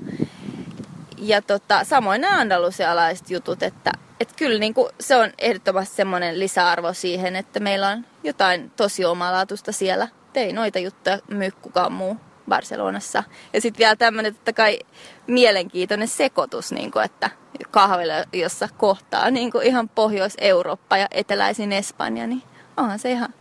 Ja 1.17 1.41
tota, 1.41 1.83
samoin 1.83 2.21
nämä 2.21 2.39
andalusialaiset 2.39 3.29
jutut, 3.29 3.63
että 3.63 3.91
et 4.19 4.33
kyllä 4.35 4.59
niin 4.59 4.73
kuin 4.73 4.89
se 4.99 5.15
on 5.15 5.31
ehdottomasti 5.37 5.95
semmoinen 5.95 6.39
lisäarvo 6.39 6.93
siihen, 6.93 7.35
että 7.35 7.59
meillä 7.59 7.89
on 7.89 8.05
jotain 8.23 8.71
tosi 8.77 9.05
omalaatuista 9.05 9.71
siellä. 9.71 10.07
Tei 10.33 10.53
noita 10.53 10.79
juttuja 10.79 11.19
myy 11.27 11.51
kukaan 11.51 11.91
muu 11.91 12.17
Barcelonassa. 12.49 13.23
Ja 13.53 13.61
sitten 13.61 13.79
vielä 13.79 13.95
tämmöinen 13.95 14.35
totta 14.35 14.53
kai 14.53 14.79
mielenkiintoinen 15.27 16.07
sekoitus, 16.07 16.71
niin 16.71 16.91
kuin, 16.91 17.05
että 17.05 17.29
kahvilla, 17.71 18.13
jossa 18.33 18.69
kohtaa 18.77 19.31
niin 19.31 19.51
kuin 19.51 19.67
ihan 19.67 19.89
Pohjois-Eurooppa 19.89 20.97
ja 20.97 21.07
eteläisin 21.11 21.73
Espanja, 21.73 22.27
niin 22.27 22.43
onhan 22.77 22.99
se 22.99 23.11
ihan 23.11 23.33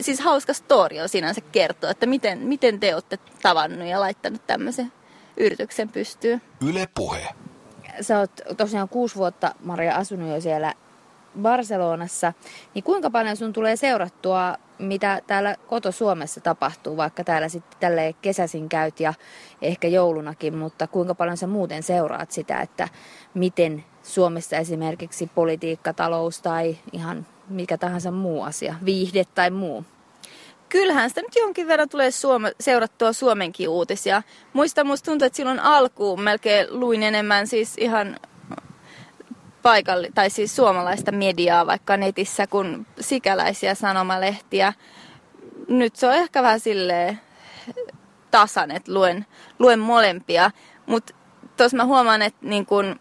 siis 0.00 0.20
hauska 0.20 0.52
story 0.52 0.98
on 0.98 1.08
sinänsä 1.08 1.40
kertoa, 1.40 1.90
että 1.90 2.06
miten, 2.06 2.38
miten 2.38 2.80
te 2.80 2.94
olette 2.94 3.18
tavannut 3.42 3.88
ja 3.88 4.00
laittanut 4.00 4.46
tämmöisen 4.46 4.92
yrityksen 5.36 5.88
pystyyn. 5.88 6.42
Yle 6.68 6.88
Puhe 6.94 7.28
sä 8.00 8.18
oot 8.18 8.30
tosiaan 8.56 8.88
kuusi 8.88 9.16
vuotta, 9.16 9.54
Maria, 9.64 9.96
asunut 9.96 10.28
jo 10.28 10.40
siellä 10.40 10.74
Barcelonassa, 11.42 12.32
niin 12.74 12.82
kuinka 12.82 13.10
paljon 13.10 13.36
sun 13.36 13.52
tulee 13.52 13.76
seurattua, 13.76 14.56
mitä 14.78 15.20
täällä 15.26 15.56
koto 15.66 15.92
Suomessa 15.92 16.40
tapahtuu, 16.40 16.96
vaikka 16.96 17.24
täällä 17.24 17.48
sitten 17.48 17.80
tälle 17.80 18.14
kesäsin 18.22 18.68
käyt 18.68 19.00
ja 19.00 19.14
ehkä 19.62 19.88
joulunakin, 19.88 20.56
mutta 20.56 20.86
kuinka 20.86 21.14
paljon 21.14 21.36
sä 21.36 21.46
muuten 21.46 21.82
seuraat 21.82 22.30
sitä, 22.30 22.60
että 22.60 22.88
miten 23.34 23.84
Suomessa 24.02 24.56
esimerkiksi 24.56 25.30
politiikka, 25.34 25.92
talous 25.92 26.40
tai 26.40 26.76
ihan 26.92 27.26
mikä 27.48 27.78
tahansa 27.78 28.10
muu 28.10 28.42
asia, 28.42 28.74
viihde 28.84 29.24
tai 29.34 29.50
muu 29.50 29.84
kyllähän 30.70 31.08
sitä 31.08 31.22
nyt 31.22 31.36
jonkin 31.36 31.68
verran 31.68 31.88
tulee 31.88 32.10
suome, 32.10 32.52
seurattua 32.60 33.12
Suomenkin 33.12 33.68
uutisia. 33.68 34.22
Muista, 34.52 34.84
musta 34.84 35.10
tuntuu, 35.10 35.26
että 35.26 35.36
silloin 35.36 35.60
alkuun 35.60 36.20
melkein 36.20 36.66
luin 36.70 37.02
enemmän 37.02 37.46
siis 37.46 37.74
ihan 37.78 38.16
paikalli, 39.62 40.08
tai 40.14 40.30
siis 40.30 40.56
suomalaista 40.56 41.12
mediaa 41.12 41.66
vaikka 41.66 41.96
netissä 41.96 42.46
kuin 42.46 42.86
sikäläisiä 43.00 43.74
sanomalehtiä. 43.74 44.72
Nyt 45.68 45.96
se 45.96 46.06
on 46.06 46.14
ehkä 46.14 46.42
vähän 46.42 46.60
silleen 46.60 47.20
tasan, 48.30 48.70
että 48.70 48.94
luen, 48.94 49.26
luen 49.58 49.78
molempia. 49.78 50.50
Mutta 50.86 51.14
tuossa 51.56 51.76
mä 51.76 51.84
huomaan, 51.84 52.22
että 52.22 52.46
niin 52.46 52.66
kun, 52.66 53.00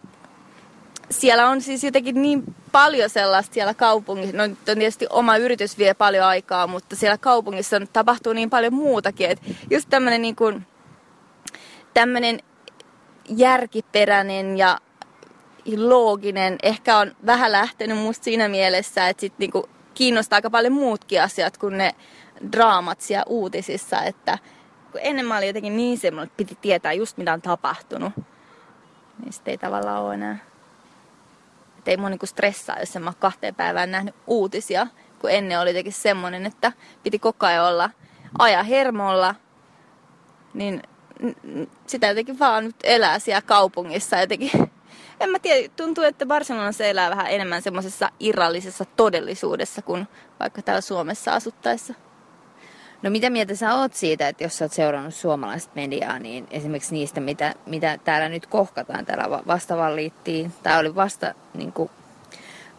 siellä 1.10 1.50
on 1.50 1.62
siis 1.62 1.84
jotenkin 1.84 2.22
niin 2.22 2.56
paljon 2.70 3.10
sellaista 3.10 3.54
siellä 3.54 3.74
kaupungissa. 3.74 4.38
No 4.38 4.48
nyt 4.48 4.70
on 4.70 4.78
tietysti 4.78 5.08
oma 5.10 5.38
yritys 5.38 5.78
vie 5.78 5.94
paljon 5.94 6.26
aikaa, 6.26 6.68
mutta 6.68 6.96
siellä 6.96 7.18
kaupungissa 7.18 7.76
on, 7.76 7.88
tapahtuu 7.94 8.34
niin 8.34 8.50
paljon 8.50 8.74
muutakin. 8.74 9.30
Että 9.30 9.46
just 9.70 9.90
tämmöinen 9.90 10.22
niin 10.22 10.36
kuin, 10.36 10.68
tämmöinen 11.94 12.40
järkiperäinen 13.30 14.58
ja 14.58 14.78
looginen 15.78 16.58
ehkä 16.64 16.98
on 16.98 17.16
vähän 17.26 17.52
lähtenyt 17.52 17.98
musta 17.98 18.24
siinä 18.24 18.48
mielessä, 18.48 19.10
että 19.10 19.22
sit 19.22 19.34
niinku 19.38 19.70
kiinnostaa 19.94 20.38
aika 20.38 20.50
paljon 20.50 20.74
muutkin 20.74 21.22
asiat 21.22 21.58
kuin 21.58 21.78
ne 21.78 21.96
draamat 22.52 23.02
siellä 23.02 23.26
uutisissa, 23.28 24.04
että 24.04 24.38
kun 24.92 25.02
ennen 25.04 25.26
mä 25.26 25.38
olin 25.38 25.48
jotenkin 25.48 25.78
niin 25.78 25.98
semmoinen, 25.98 26.28
että 26.28 26.38
piti 26.38 26.58
tietää 26.62 26.94
just 26.94 27.18
mitä 27.18 27.34
on 27.34 27.42
tapahtunut, 27.42 28.14
niin 29.24 29.34
sitten 29.34 29.52
ei 29.52 29.58
tavallaan 29.58 30.04
ole 30.04 30.14
enää 30.14 30.49
ei 31.90 31.98
mua 31.98 32.10
niinku 32.10 32.26
stressaa, 32.26 32.80
jos 32.80 32.96
en 32.96 33.02
mä 33.02 33.14
kahteen 33.20 33.56
päivään 33.56 33.92
nähnyt 33.92 34.16
uutisia, 34.28 34.88
kun 35.22 35.32
ennen 35.32 35.60
oli 35.60 35.70
jotenkin 35.70 35.94
semmoinen, 35.94 36.46
että 36.46 36.72
piti 37.04 37.20
koko 37.20 37.46
ajan 37.46 37.66
olla 37.66 37.90
aja 38.40 38.64
hermolla, 38.64 39.36
niin 40.54 40.82
sitä 41.88 42.08
jotenkin 42.08 42.40
vaan 42.40 42.64
nyt 42.64 42.76
elää 42.84 43.20
siellä 43.20 43.42
kaupungissa 43.42 44.20
jotenkin. 44.20 44.52
En 45.20 45.30
mä 45.30 45.40
tiedä, 45.40 45.70
tuntuu, 45.76 46.04
että 46.04 46.26
Barcelonassa 46.26 46.84
elää 46.84 47.10
vähän 47.10 47.28
enemmän 47.30 47.62
semmoisessa 47.62 48.10
irrallisessa 48.20 48.86
todellisuudessa 48.86 49.82
kuin 49.82 50.08
vaikka 50.40 50.62
täällä 50.62 50.82
Suomessa 50.82 51.34
asuttaessa. 51.34 51.94
No 53.02 53.10
mitä 53.10 53.30
mieltä 53.30 53.56
sä 53.56 53.76
oot 53.76 53.94
siitä, 53.94 54.28
että 54.28 54.44
jos 54.44 54.58
sä 54.58 54.66
oot 54.66 54.72
seurannut 54.72 55.14
suomalaista 55.14 55.72
mediaa, 55.76 56.20
niin 56.20 56.48
esimerkiksi 56.52 56.94
niistä, 56.94 57.20
mitä, 57.20 57.54
mitä 57.66 57.98
täällä 58.04 58.30
nyt 58.30 58.46
kohkataan, 58.46 59.06
täällä 59.06 59.44
vasta 59.48 59.78
valittiin, 59.78 60.54
tai 60.64 60.80
oli 60.80 60.96
vasta 60.96 61.34
niin 61.54 61.72
kuin, 61.72 61.90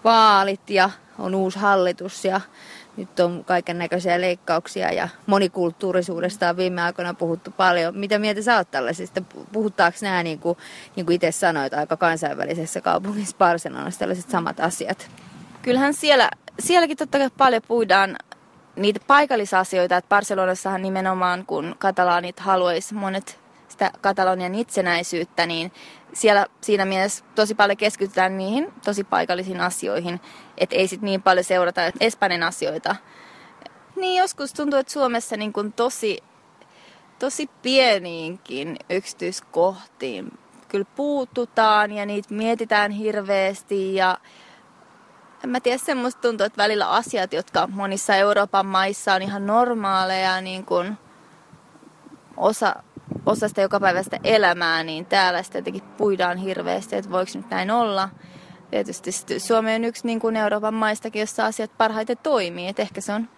vaalit 0.05 0.71
ja 0.71 0.91
on 1.19 1.35
uusi 1.35 1.59
hallitus 1.59 2.25
ja 2.25 2.41
nyt 2.97 3.21
on 3.21 3.45
kaiken 3.45 3.79
näköisiä 3.79 4.21
leikkauksia 4.21 4.93
ja 4.93 5.09
monikulttuurisuudesta 5.27 6.49
on 6.49 6.57
viime 6.57 6.83
aikoina 6.83 7.15
puhuttu 7.15 7.51
paljon. 7.51 7.99
Mitä 7.99 8.19
mieltä 8.19 8.43
sä 8.43 8.57
oot 8.57 8.71
tällaisista? 8.71 9.23
Puhutaanko 9.53 9.99
nämä, 10.03 10.23
niin 10.23 10.39
kuin, 10.39 10.59
niin 10.97 11.07
kuin 11.07 11.15
itse 11.15 11.33
sanoit, 11.33 11.75
aika 11.75 11.97
kansainvälisessä 11.97 12.81
kaupungissa 12.81 13.37
Barcelonassa 13.39 14.01
tällaiset 14.01 14.31
samat 14.31 14.61
asiat? 14.61 15.11
Kyllähän 15.63 15.95
siellä, 15.95 16.31
sielläkin 16.59 16.97
totta 16.97 17.19
kai 17.19 17.31
paljon 17.39 17.63
puhutaan 17.69 18.17
niitä 18.77 19.01
paikallisasioita, 19.07 19.97
että 19.97 20.09
Barcelonassahan 20.09 20.83
nimenomaan 20.83 21.47
kun 21.47 21.77
katalaanit 21.79 22.41
haluaisi 22.41 22.95
monet 22.95 23.41
sitä 23.69 23.91
Katalonian 24.01 24.55
itsenäisyyttä, 24.55 25.47
niin 25.47 25.73
siellä 26.13 26.47
siinä 26.61 26.85
mielessä 26.85 27.25
tosi 27.35 27.55
paljon 27.55 27.77
keskitytään 27.77 28.39
niihin 28.39 28.73
tosi 28.85 29.05
paikallisiin 29.05 29.61
asioihin, 29.61 30.21
että 30.59 30.77
ei 30.77 30.89
sitten 30.89 31.07
niin 31.07 31.23
paljon 31.23 31.45
seurata 31.45 31.81
Espanjan 32.01 32.43
asioita. 32.43 32.97
Niin 33.97 34.19
joskus 34.21 34.53
tuntuu, 34.53 34.79
että 34.79 34.93
Suomessa 34.93 35.37
niin 35.37 35.53
kun 35.53 35.73
tosi, 35.73 36.19
tosi 37.19 37.51
pieniinkin 37.63 38.77
yksityiskohtiin 38.91 40.39
kyllä 40.69 40.87
puututaan 40.97 41.93
ja 41.93 42.07
niitä 42.07 42.35
mietitään 42.35 42.91
hirveästi 42.91 43.95
ja 43.95 44.19
en 45.45 45.51
mä 45.51 45.61
tiedä, 45.61 45.79
semmoista 45.79 46.21
tuntuu, 46.21 46.47
että 46.47 46.63
välillä 46.63 46.91
asiat, 46.91 47.33
jotka 47.33 47.67
monissa 47.67 48.17
Euroopan 48.17 48.67
maissa 48.67 49.15
on 49.15 49.23
ihan 49.23 49.47
normaaleja, 49.47 50.41
niin 50.41 50.65
kuin 50.65 50.99
osa, 52.37 52.77
osa 53.27 53.49
sitä 53.49 53.61
jokapäiväistä 53.61 54.19
elämää, 54.25 54.83
niin 54.83 55.07
täällä 55.07 55.43
sitä 55.43 55.59
jotenkin 55.59 55.83
puidaan 55.83 56.39
hirveästi, 56.39 56.97
että 56.97 57.11
voiko 57.11 57.33
nyt 57.35 57.51
näin 57.51 57.71
olla. 57.71 58.09
Tietysti 58.71 59.11
Suomi 59.41 59.75
on 59.75 59.85
yksi 59.85 60.07
niin 60.07 60.21
kuin 60.21 60.37
Euroopan 60.37 60.75
maistakin, 60.75 61.21
jossa 61.21 61.47
asiat 61.47 61.71
parhaiten 61.79 62.19
toimii, 62.23 62.69
että 62.69 62.83
ehkä 62.83 63.01
se 63.01 63.13
on 63.13 63.29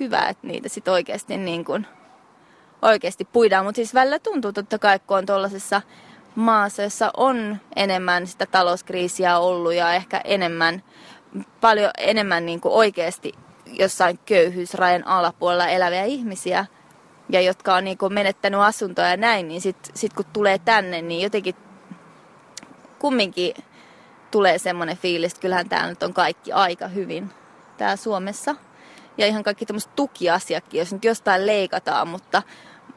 hyvä, 0.00 0.28
että 0.28 0.46
niitä 0.46 0.68
sitten 0.68 0.92
oikeasti, 0.94 1.36
niin 1.36 1.64
kuin, 1.64 1.86
oikeasti 2.82 3.24
puidaan. 3.24 3.64
Mutta 3.64 3.76
siis 3.76 3.94
välillä 3.94 4.18
tuntuu 4.18 4.52
totta 4.52 4.78
kai, 4.78 4.98
kun 4.98 5.16
on 5.18 5.26
tuollaisessa 5.26 5.82
maassa, 6.34 6.82
jossa 6.82 7.10
on 7.16 7.58
enemmän 7.76 8.26
sitä 8.26 8.46
talouskriisiä 8.46 9.38
ollut 9.38 9.74
ja 9.74 9.94
ehkä 9.94 10.20
enemmän, 10.24 10.82
paljon 11.60 11.90
enemmän 11.98 12.46
niin 12.46 12.60
kuin 12.60 12.74
oikeasti 12.74 13.34
jossain 13.66 14.18
köyhyysrajan 14.26 15.06
alapuolella 15.06 15.66
eläviä 15.66 16.04
ihmisiä, 16.04 16.66
ja 17.28 17.40
jotka 17.40 17.74
on 17.74 17.84
niin 17.84 17.98
kuin 17.98 18.12
menettänyt 18.12 18.60
asuntoja 18.60 19.08
ja 19.08 19.16
näin, 19.16 19.48
niin 19.48 19.60
sitten 19.60 19.96
sit 19.96 20.12
kun 20.12 20.24
tulee 20.32 20.58
tänne, 20.58 21.02
niin 21.02 21.20
jotenkin 21.20 21.54
kumminkin 22.98 23.54
tulee 24.30 24.58
semmoinen 24.58 24.96
fiilis, 24.96 25.32
että 25.32 25.40
kyllähän 25.40 25.68
täällä 25.68 25.88
nyt 25.88 26.02
on 26.02 26.14
kaikki 26.14 26.52
aika 26.52 26.88
hyvin 26.88 27.30
täällä 27.76 27.96
Suomessa. 27.96 28.56
Ja 29.18 29.26
ihan 29.26 29.42
kaikki 29.42 29.66
tämmöiset 29.66 29.96
tukiasiakki, 29.96 30.78
jos 30.78 30.92
nyt 30.92 31.04
jostain 31.04 31.46
leikataan, 31.46 32.08
mutta 32.08 32.42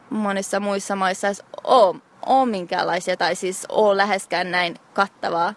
monissa 0.09 0.59
muissa 0.59 0.95
maissa 0.95 1.27
ei 1.27 1.33
ole, 1.63 1.95
ole 2.25 2.45
minkäänlaisia 2.45 3.17
tai 3.17 3.35
siis 3.35 3.65
ole 3.69 3.97
läheskään 3.97 4.51
näin 4.51 4.75
kattavaa 4.93 5.53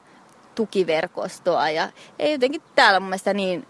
tukiverkostoa. 0.59 1.71
Ja 1.71 1.89
ei 2.19 2.33
jotenkin 2.33 2.63
täällä 2.75 3.01
mun 3.01 3.09
mielestä 3.09 3.35
niin 3.35 3.67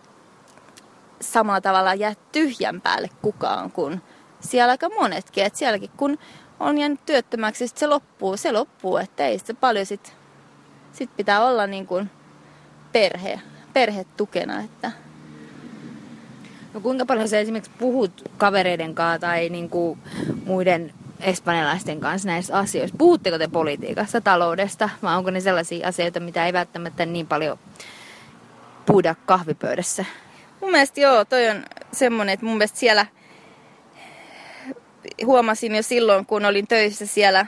samalla 1.20 1.60
tavalla 1.60 1.94
jää 1.94 2.14
tyhjän 2.32 2.80
päälle 2.80 3.08
kukaan 3.22 3.72
kuin 3.72 4.02
siellä 4.40 4.70
aika 4.70 4.88
monetkin. 4.88 5.44
Että 5.44 5.58
sielläkin 5.58 5.90
kun 5.96 6.18
on 6.60 6.78
jäänyt 6.78 7.06
työttömäksi, 7.06 7.68
sit 7.68 7.78
se 7.78 7.86
loppuu, 7.86 8.36
se 8.36 8.52
loppuu, 8.52 8.96
että 8.96 9.26
ei 9.26 9.38
se 9.38 9.54
paljon 9.54 9.86
sit, 9.86 10.16
sit 10.92 11.16
pitää 11.16 11.46
olla 11.46 11.66
niin 11.66 11.86
kuin 11.86 12.10
perhe, 12.92 13.40
perhe 13.72 14.04
tukena, 14.16 14.60
että 14.60 14.92
No 16.74 16.80
kuinka 16.80 17.06
paljon 17.06 17.28
sä 17.28 17.38
esimerkiksi 17.38 17.70
puhut 17.78 18.22
kavereiden 18.38 18.94
kanssa 18.94 19.18
tai 19.18 19.48
niin 19.48 19.70
kuin 19.70 19.98
muiden 20.44 20.94
espanjalaisten 21.20 22.00
kanssa 22.00 22.28
näistä 22.28 22.58
asioista? 22.58 22.98
Puhutteko 22.98 23.38
te 23.38 23.48
politiikasta, 23.48 24.20
taloudesta 24.20 24.90
vai 25.02 25.16
onko 25.16 25.30
ne 25.30 25.40
sellaisia 25.40 25.88
asioita, 25.88 26.20
mitä 26.20 26.46
ei 26.46 26.52
välttämättä 26.52 27.06
niin 27.06 27.26
paljon 27.26 27.58
puhuda 28.86 29.14
kahvipöydässä? 29.26 30.04
Mun 30.60 30.70
mielestä 30.70 31.00
joo, 31.00 31.24
toi 31.24 31.48
on 31.48 31.64
semmoinen, 31.92 32.32
että 32.32 32.46
mun 32.46 32.56
mielestä 32.56 32.78
siellä 32.78 33.06
huomasin 35.26 35.74
jo 35.74 35.82
silloin, 35.82 36.26
kun 36.26 36.44
olin 36.44 36.68
töissä 36.68 37.06
siellä 37.06 37.46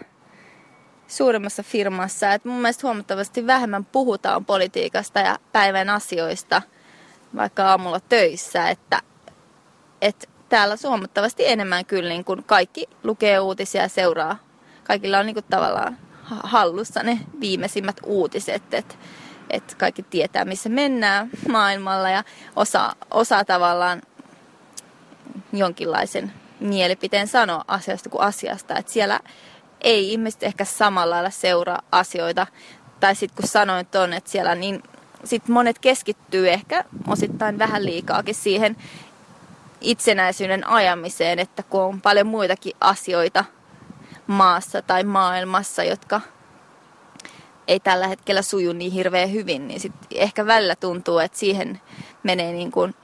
suuremmassa 1.07 1.63
firmassa, 1.63 2.33
että 2.35 2.49
mun 2.49 2.61
mielestä 2.61 2.87
huomattavasti 2.87 3.47
vähemmän 3.47 3.85
puhutaan 3.85 4.45
politiikasta 4.45 5.21
ja 5.21 5.39
päivän 5.53 5.91
asioista, 5.91 6.63
vaikka 7.37 7.71
aamulla 7.71 8.01
töissä, 8.01 8.69
että 8.69 9.03
että 10.01 10.27
täällä 10.51 10.77
huomattavasti 10.83 11.47
enemmän 11.47 11.85
kyllä 11.85 12.09
niin 12.09 12.25
kuin 12.25 12.45
kaikki 12.45 12.89
lukee 13.03 13.41
uutisia 13.41 13.83
ja 13.83 13.89
seuraa. 13.89 14.37
Kaikilla 14.85 15.19
on 15.19 15.27
niin 15.27 15.35
kuin 15.35 15.47
tavallaan 15.51 15.99
hallussa 16.25 17.03
ne 17.03 17.21
viimeisimmät 17.41 17.97
uutiset, 18.05 18.75
että 18.75 18.95
että 19.51 19.75
kaikki 19.79 20.03
tietää, 20.03 20.45
missä 20.45 20.69
mennään 20.69 21.31
maailmalla 21.49 22.11
ja 22.11 22.25
osaa, 22.57 22.95
osaa 23.11 23.45
tavallaan 23.45 24.03
jonkinlaisen 25.53 26.33
mielipiteen 26.61 27.29
sanoa 27.29 27.65
asiasta 27.69 28.11
kuin 28.11 28.23
asiasta. 28.23 28.79
Että 28.79 28.93
siellä 28.93 29.21
ei 29.81 30.13
ihmiset 30.13 30.43
ehkä 30.43 30.65
samalla 30.65 31.15
lailla 31.15 31.31
seuraa 31.31 31.83
asioita. 31.93 32.47
Tai 33.01 33.15
sitten 33.15 33.37
kun 33.37 33.49
sanoin 33.49 33.87
tuon, 33.87 34.13
että 34.13 34.31
siellä 34.31 34.55
niin 34.55 34.83
sit 35.25 35.49
monet 35.49 35.79
keskittyy 35.79 36.51
ehkä 36.51 36.85
osittain 37.07 37.59
vähän 37.59 37.85
liikaakin 37.85 38.35
siihen 38.35 38.77
itsenäisyyden 39.81 40.67
ajamiseen, 40.67 41.39
että 41.39 41.63
kun 41.63 41.81
on 41.81 42.01
paljon 42.01 42.27
muitakin 42.27 42.73
asioita 42.81 43.45
maassa 44.27 44.83
tai 44.83 45.05
maailmassa, 45.05 45.85
jotka 45.85 46.21
ei 47.69 47.81
tällä 47.81 48.09
hetkellä 48.09 48.43
suju 48.43 48.73
niin 48.73 48.93
hirveän 48.93 49.33
hyvin, 49.33 49.69
niin 49.69 49.81
sit 49.81 49.93
ehkä 50.15 50.47
välillä 50.47 50.77
tuntuu, 50.77 51.19
että 51.19 51.39
siihen 51.39 51.81
menee 52.23 52.53
niin 52.53 52.71
kuin 52.71 52.95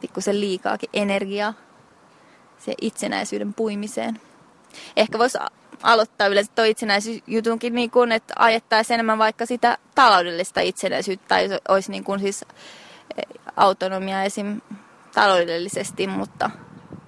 pikkusen 0.00 0.40
liikaakin 0.40 0.90
energiaa 0.92 1.54
se 2.58 2.74
itsenäisyyden 2.80 3.54
puimiseen. 3.54 4.20
Ehkä 4.96 5.18
voisi 5.18 5.38
aloittaa 5.82 6.26
yleensä 6.26 6.52
tuo 6.54 6.64
itsenäisyysjutunkin 6.64 7.74
niin 7.74 7.90
kuin, 7.90 8.12
että 8.12 8.34
ajettaisiin 8.38 8.94
enemmän 8.94 9.18
vaikka 9.18 9.46
sitä 9.46 9.78
taloudellista 9.94 10.60
itsenäisyyttä 10.60 11.28
tai 11.28 11.48
olisi 11.68 11.90
niin 11.90 12.04
kuin 12.04 12.20
siis 12.20 12.44
autonomia 13.56 14.22
esim 14.22 14.60
taloudellisesti, 15.16 16.06
mutta 16.06 16.50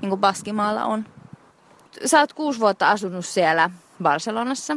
niin 0.01 0.09
kuin 0.09 0.21
Baskimaalla 0.21 0.85
on. 0.85 1.05
Sä 2.05 2.21
oot 2.21 2.33
kuusi 2.33 2.61
vuotta 2.61 2.91
asunut 2.91 3.27
siellä 3.27 3.71
Barcelonassa, 4.03 4.77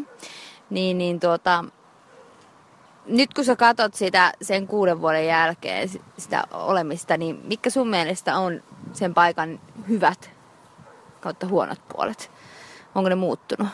niin, 0.70 0.98
niin 0.98 1.20
tuota, 1.20 1.66
nyt 3.06 3.34
kun 3.34 3.46
sä 3.46 3.56
katsot 3.56 3.94
sitä 3.94 4.34
sen 4.42 4.68
kuuden 4.68 5.02
vuoden 5.02 5.28
jälkeen 5.28 5.90
sitä 6.18 6.44
olemista, 6.52 7.18
niin 7.18 7.42
mikä 7.44 7.70
sun 7.70 7.88
mielestä 7.88 8.38
on 8.38 8.64
sen 8.94 9.14
paikan 9.14 9.60
hyvät 9.90 10.32
kautta 11.20 11.48
huonot 11.48 11.82
puolet? 11.96 12.32
Onko 12.96 13.10
ne 13.10 13.16
muuttunut? 13.16 13.68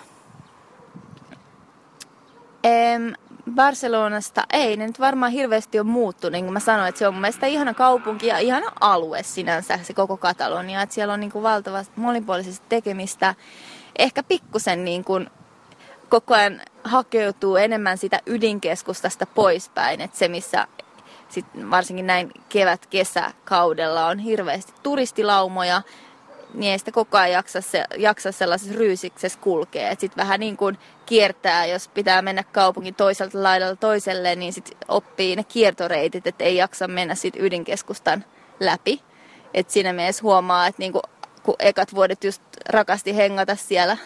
Barcelonasta 3.55 4.43
ei, 4.53 4.77
ne 4.77 4.87
nyt 4.87 4.99
varmaan 4.99 5.31
hirveästi 5.31 5.79
on 5.79 5.87
muuttunut. 5.87 6.31
Niin 6.31 6.45
kuin 6.45 6.53
mä 6.53 6.59
sanoin, 6.59 6.89
että 6.89 6.99
se 6.99 7.07
on 7.07 7.13
mun 7.13 7.21
mielestä 7.21 7.45
ihana 7.45 7.73
kaupunki 7.73 8.27
ja 8.27 8.37
ihana 8.37 8.71
alue 8.79 9.23
sinänsä, 9.23 9.79
se 9.83 9.93
koko 9.93 10.17
Katalonia. 10.17 10.81
Että 10.81 10.95
siellä 10.95 11.13
on 11.13 11.19
niin 11.19 11.31
kuin 11.31 11.43
valtavasti 11.43 11.93
monipuolisesti 11.95 12.65
tekemistä. 12.69 13.35
Ehkä 13.99 14.23
pikkusen 14.23 14.85
niin 14.85 15.03
kuin 15.03 15.29
koko 16.09 16.33
ajan 16.33 16.61
hakeutuu 16.83 17.55
enemmän 17.55 17.97
sitä 17.97 18.21
ydinkeskustasta 18.25 19.25
poispäin. 19.25 20.01
Että 20.01 20.17
se, 20.17 20.27
missä 20.27 20.67
sit 21.29 21.45
varsinkin 21.71 22.07
näin 22.07 22.31
kevät-kesäkaudella 22.49 24.07
on 24.07 24.19
hirveästi 24.19 24.73
turistilaumoja, 24.83 25.81
niin 26.57 26.71
ei 26.71 26.79
sitä 26.79 26.91
koko 26.91 27.17
ajan 27.17 27.31
jaksa, 27.31 27.61
se, 27.61 27.85
jaksa 27.97 28.31
sellaisessa 28.31 28.75
ryysiksessä 28.77 29.39
kulkea. 29.39 29.95
Sitten 29.97 30.23
vähän 30.23 30.39
niin 30.39 30.57
kuin 30.57 30.77
kiertää, 31.05 31.65
jos 31.65 31.87
pitää 31.87 32.21
mennä 32.21 32.43
kaupungin 32.43 32.95
toiselta 32.95 33.43
laidalta 33.43 33.75
toiselle, 33.75 34.35
niin 34.35 34.53
sitten 34.53 34.77
oppii 34.87 35.35
ne 35.35 35.43
kiertoreitit, 35.43 36.27
että 36.27 36.43
ei 36.43 36.55
jaksa 36.55 36.87
mennä 36.87 37.15
sit 37.15 37.33
ydinkeskustan 37.39 38.25
läpi. 38.59 39.01
Et 39.53 39.69
siinä 39.69 39.93
mielessä 39.93 40.23
huomaa, 40.23 40.67
että 40.67 40.79
niinku, 40.79 41.01
kun 41.43 41.55
ekat 41.59 41.95
vuodet 41.95 42.23
just 42.23 42.41
rakasti 42.69 43.15
hengata 43.15 43.55
siellä, 43.55 43.97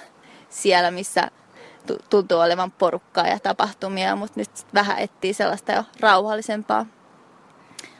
siellä 0.49 0.91
missä 0.91 1.31
tuntuu 2.09 2.39
olevan 2.39 2.71
porukkaa 2.71 3.27
ja 3.27 3.39
tapahtumia, 3.39 4.15
mutta 4.15 4.39
nyt 4.39 4.49
vähän 4.73 4.99
etsii 4.99 5.33
sellaista 5.33 5.71
jo 5.71 5.83
rauhallisempaa 5.99 6.85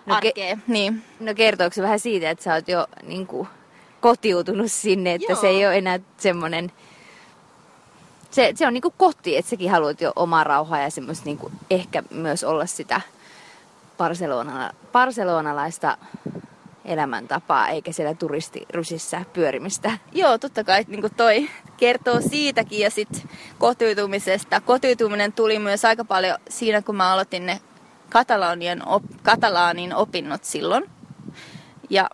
no, 0.06 0.16
arkea. 0.16 0.56
Ke- 0.56 0.60
niin. 0.68 1.04
no 1.20 1.34
kertooko 1.34 1.74
se 1.74 1.82
vähän 1.82 2.00
siitä, 2.00 2.30
että 2.30 2.44
sä 2.44 2.54
oot 2.54 2.68
jo 2.68 2.88
niin 3.04 3.28
kuin, 3.28 3.48
kotiutunut 4.02 4.72
sinne, 4.72 5.14
että 5.14 5.32
Joo. 5.32 5.42
se 5.42 5.48
ei 5.48 5.66
ole 5.66 5.78
enää 5.78 6.00
semmoinen... 6.18 6.72
Se, 8.32 8.52
se 8.56 8.68
on 8.68 8.74
niinku 8.74 8.94
koti, 8.98 9.38
että 9.38 9.50
säkin 9.50 9.72
haluat 9.72 10.02
jo 10.02 10.14
omaa 10.16 10.44
rauhaa 10.44 10.80
ja 10.80 10.90
semmoista 10.90 11.26
niinku 11.26 11.52
ehkä 11.70 12.04
myös 12.12 12.44
olla 12.44 12.66
sitä 12.66 13.02
Barcelona, 13.98 14.72
barcelonalaista 14.92 15.98
elämäntapaa, 16.86 17.68
eikä 17.68 17.92
siellä 17.92 18.14
turistirysissa 18.14 19.22
pyörimistä. 19.34 19.98
Joo, 20.12 20.38
totta 20.38 20.64
kai 20.64 20.86
niin 20.88 21.02
kuin 21.02 21.16
toi 21.16 21.50
kertoo 21.78 22.22
siitäkin 22.22 22.80
ja 22.80 22.90
sitten 22.90 23.22
kotiutumisesta. 23.60 24.62
Kotiutuminen 24.62 25.34
tuli 25.34 25.60
myös 25.60 25.86
aika 25.86 26.06
paljon 26.06 26.38
siinä, 26.50 26.82
kun 26.82 26.96
mä 26.96 27.14
aloitin 27.14 27.46
ne 27.46 27.62
Katalanian 28.10 28.88
op, 28.88 29.04
katalaanin 29.24 29.96
opinnot 29.96 30.44
silloin. 30.44 30.84
Ja 31.90 32.10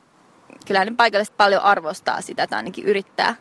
kyllä 0.68 0.86
ne 0.86 0.94
paikalliset 0.98 1.38
paljon 1.38 1.62
arvostaa 1.62 2.22
sitä, 2.22 2.48
tai 2.48 2.58
ainakin 2.58 2.86
yrittää, 2.86 3.36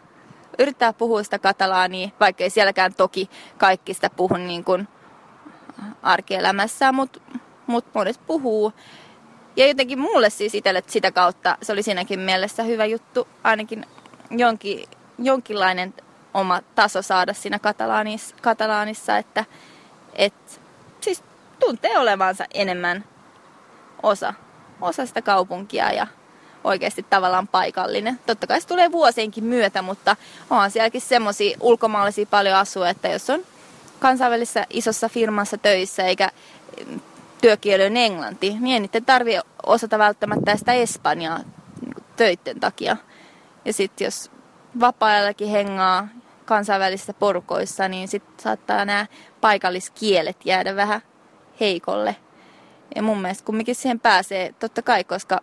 yrittää 0.59 0.93
puhua 0.93 1.23
sitä 1.23 1.39
katalaania, 1.39 2.09
vaikka 2.21 2.45
ei 2.45 2.51
sielläkään 2.51 2.95
toki 2.95 3.31
kaikki 3.59 3.95
sitä 3.95 4.11
puhu 4.11 4.37
niin 4.37 4.65
kuin 4.65 4.89
arkielämässä, 6.03 6.93
mutta 6.93 7.21
mut 7.67 7.85
monet 7.95 8.21
puhuu. 8.27 8.73
Ja 9.57 9.67
jotenkin 9.67 9.99
mulle 9.99 10.31
siis 10.31 10.55
itselle 10.55 10.83
sitä 10.87 11.13
kautta 11.13 11.59
se 11.63 11.73
oli 11.73 11.83
siinäkin 11.83 12.21
mielessä 12.21 12.63
hyvä 12.63 12.85
juttu, 12.85 13.29
ainakin 13.45 13.85
jonkin, 14.31 14.85
jonkinlainen 15.19 15.95
oma 16.35 16.61
taso 16.75 17.03
saada 17.03 17.33
siinä 17.33 17.59
katalaanissa, 17.59 18.37
katalaanissa 18.43 19.19
että 19.19 19.45
et, 20.15 20.61
siis 21.01 21.23
tuntee 21.61 21.99
olevansa 21.99 22.45
enemmän 22.55 23.05
osa, 24.03 24.35
osa 24.81 25.07
sitä 25.07 25.23
kaupunkia 25.23 25.93
ja 25.93 26.07
oikeasti 26.67 27.07
tavallaan 27.11 27.49
paikallinen. 27.49 28.21
Totta 28.27 28.47
kai 28.47 28.61
se 28.61 28.67
tulee 28.67 28.93
vuosienkin 28.93 29.45
myötä, 29.45 29.83
mutta 29.83 30.17
onhan 30.51 30.71
sielläkin 30.71 31.01
semmoisia 31.01 31.57
ulkomaalaisia 31.61 32.27
paljon 32.27 32.57
asuu, 32.57 32.83
että 32.83 33.09
jos 33.09 33.31
on 33.31 33.41
kansainvälisessä 33.99 34.67
isossa 34.71 35.09
firmassa 35.09 35.59
töissä 35.59 36.05
eikä 36.05 36.31
työkieli 37.41 37.87
on 37.87 37.97
englanti, 37.97 38.57
niin 38.61 38.89
ei 38.93 39.01
tarvitse 39.01 39.43
osata 39.67 39.99
välttämättä 39.99 40.57
sitä 40.57 40.73
espanjaa 40.73 41.39
niin 41.81 41.95
töiden 42.17 42.61
takia. 42.61 42.97
Ja 43.65 43.73
sitten 43.73 44.05
jos 44.05 44.31
vapaa-ajallakin 44.81 45.49
hengaa 45.49 46.09
kansainvälisissä 46.45 47.15
porukoissa, 47.15 47.89
niin 47.89 48.09
sitten 48.09 48.43
saattaa 48.43 48.85
nämä 48.85 49.07
paikalliskielet 49.41 50.37
jäädä 50.45 50.77
vähän 50.77 51.01
heikolle. 51.61 52.17
Ja 52.95 53.03
mun 53.03 53.21
mielestä 53.21 53.45
kumminkin 53.45 53.75
siihen 53.75 54.01
pääsee, 54.01 54.55
totta 54.59 54.83
kai, 54.83 55.05
koska 55.05 55.41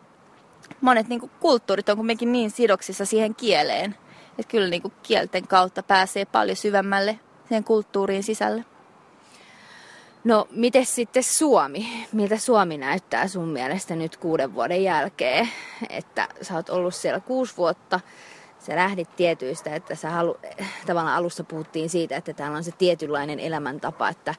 monet 0.81 1.07
niin 1.07 1.19
kuin, 1.19 1.31
kulttuurit 1.39 1.89
on 1.89 1.97
kumminkin 1.97 2.31
niin 2.31 2.51
sidoksissa 2.51 3.05
siihen 3.05 3.35
kieleen, 3.35 3.95
että 4.39 4.51
kyllä 4.51 4.67
niin 4.67 4.81
kuin, 4.81 4.93
kielten 5.03 5.47
kautta 5.47 5.83
pääsee 5.83 6.25
paljon 6.25 6.57
syvemmälle 6.57 7.19
sen 7.49 7.63
kulttuuriin 7.63 8.23
sisälle. 8.23 8.65
No, 10.23 10.47
miten 10.51 10.85
sitten 10.85 11.23
Suomi? 11.23 12.07
Miltä 12.11 12.37
Suomi 12.37 12.77
näyttää 12.77 13.27
sun 13.27 13.47
mielestä 13.47 13.95
nyt 13.95 14.17
kuuden 14.17 14.53
vuoden 14.53 14.83
jälkeen? 14.83 15.49
Että 15.89 16.27
sä 16.41 16.55
oot 16.55 16.69
ollut 16.69 16.95
siellä 16.95 17.19
kuusi 17.19 17.57
vuotta, 17.57 17.99
sä 18.59 18.75
lähdit 18.75 19.15
tietyistä, 19.15 19.75
että 19.75 19.95
sä 19.95 20.09
halu, 20.09 20.37
tavallaan 20.85 21.15
alussa 21.15 21.43
puhuttiin 21.43 21.89
siitä, 21.89 22.17
että 22.17 22.33
täällä 22.33 22.57
on 22.57 22.63
se 22.63 22.71
tietynlainen 22.71 23.39
elämäntapa, 23.39 24.09
että 24.09 24.35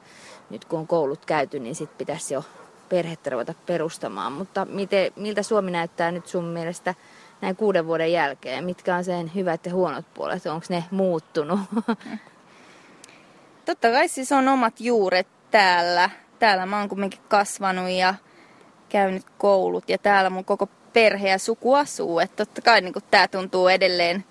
nyt 0.49 0.65
kun 0.65 0.79
on 0.79 0.87
koulut 0.87 1.25
käyty, 1.25 1.59
niin 1.59 1.75
sit 1.75 1.97
pitäisi 1.97 2.33
jo 2.33 2.43
perhettä 2.89 3.29
ruveta 3.29 3.53
perustamaan. 3.65 4.31
Mutta 4.31 4.65
miten, 4.65 5.11
miltä 5.15 5.43
Suomi 5.43 5.71
näyttää 5.71 6.11
nyt 6.11 6.27
sun 6.27 6.45
mielestä 6.45 6.95
näin 7.41 7.55
kuuden 7.55 7.87
vuoden 7.87 8.11
jälkeen? 8.11 8.63
Mitkä 8.63 8.95
on 8.95 9.03
sen 9.03 9.31
hyvät 9.35 9.65
ja 9.65 9.73
huonot 9.73 10.05
puolet? 10.13 10.45
Onko 10.45 10.65
ne 10.69 10.83
muuttunut? 10.91 11.59
Totta 13.65 13.91
kai 13.91 14.07
siis 14.07 14.31
on 14.31 14.47
omat 14.47 14.79
juuret 14.79 15.27
täällä. 15.51 16.09
Täällä 16.39 16.65
mä 16.65 16.79
oon 16.79 16.89
kumminkin 16.89 17.21
kasvanut 17.27 17.89
ja 17.89 18.15
käynyt 18.89 19.25
koulut 19.37 19.89
ja 19.89 19.97
täällä 19.97 20.29
mun 20.29 20.45
koko 20.45 20.69
perhe 20.93 21.29
ja 21.29 21.39
suku 21.39 21.73
asuu. 21.73 22.19
Että 22.19 22.45
totta 22.45 22.61
kai 22.61 22.81
niin 22.81 22.93
tää 23.11 23.27
tuntuu 23.27 23.67
edelleen 23.67 24.25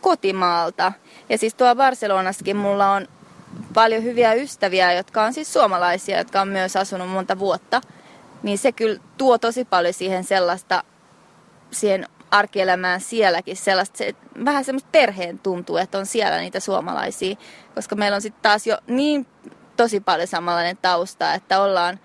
kotimaalta. 0.00 0.92
Ja 1.28 1.38
siis 1.38 1.54
tuolla 1.54 1.74
Barcelonassakin 1.74 2.56
mulla 2.56 2.92
on 2.92 3.08
paljon 3.76 4.02
hyviä 4.02 4.32
ystäviä, 4.32 4.92
jotka 4.92 5.22
on 5.22 5.32
siis 5.32 5.52
suomalaisia, 5.52 6.18
jotka 6.18 6.40
on 6.40 6.48
myös 6.48 6.76
asunut 6.76 7.08
monta 7.08 7.38
vuotta. 7.38 7.80
Niin 8.42 8.58
se 8.58 8.72
kyllä 8.72 9.00
tuo 9.18 9.38
tosi 9.38 9.64
paljon 9.64 9.94
siihen 9.94 10.24
sellaista, 10.24 10.84
siihen 11.70 12.06
arkielämään 12.30 13.00
sielläkin 13.00 13.56
sellaista, 13.56 13.98
se, 13.98 14.14
vähän 14.44 14.64
semmoista 14.64 14.88
perheen 14.92 15.38
tuntuu, 15.38 15.76
että 15.76 15.98
on 15.98 16.06
siellä 16.06 16.38
niitä 16.38 16.60
suomalaisia, 16.60 17.36
koska 17.74 17.96
meillä 17.96 18.14
on 18.14 18.22
sitten 18.22 18.42
taas 18.42 18.66
jo 18.66 18.78
niin 18.86 19.26
tosi 19.76 20.00
paljon 20.00 20.28
samanlainen 20.28 20.78
tausta, 20.82 21.34
että 21.34 21.62
ollaan 21.62 22.00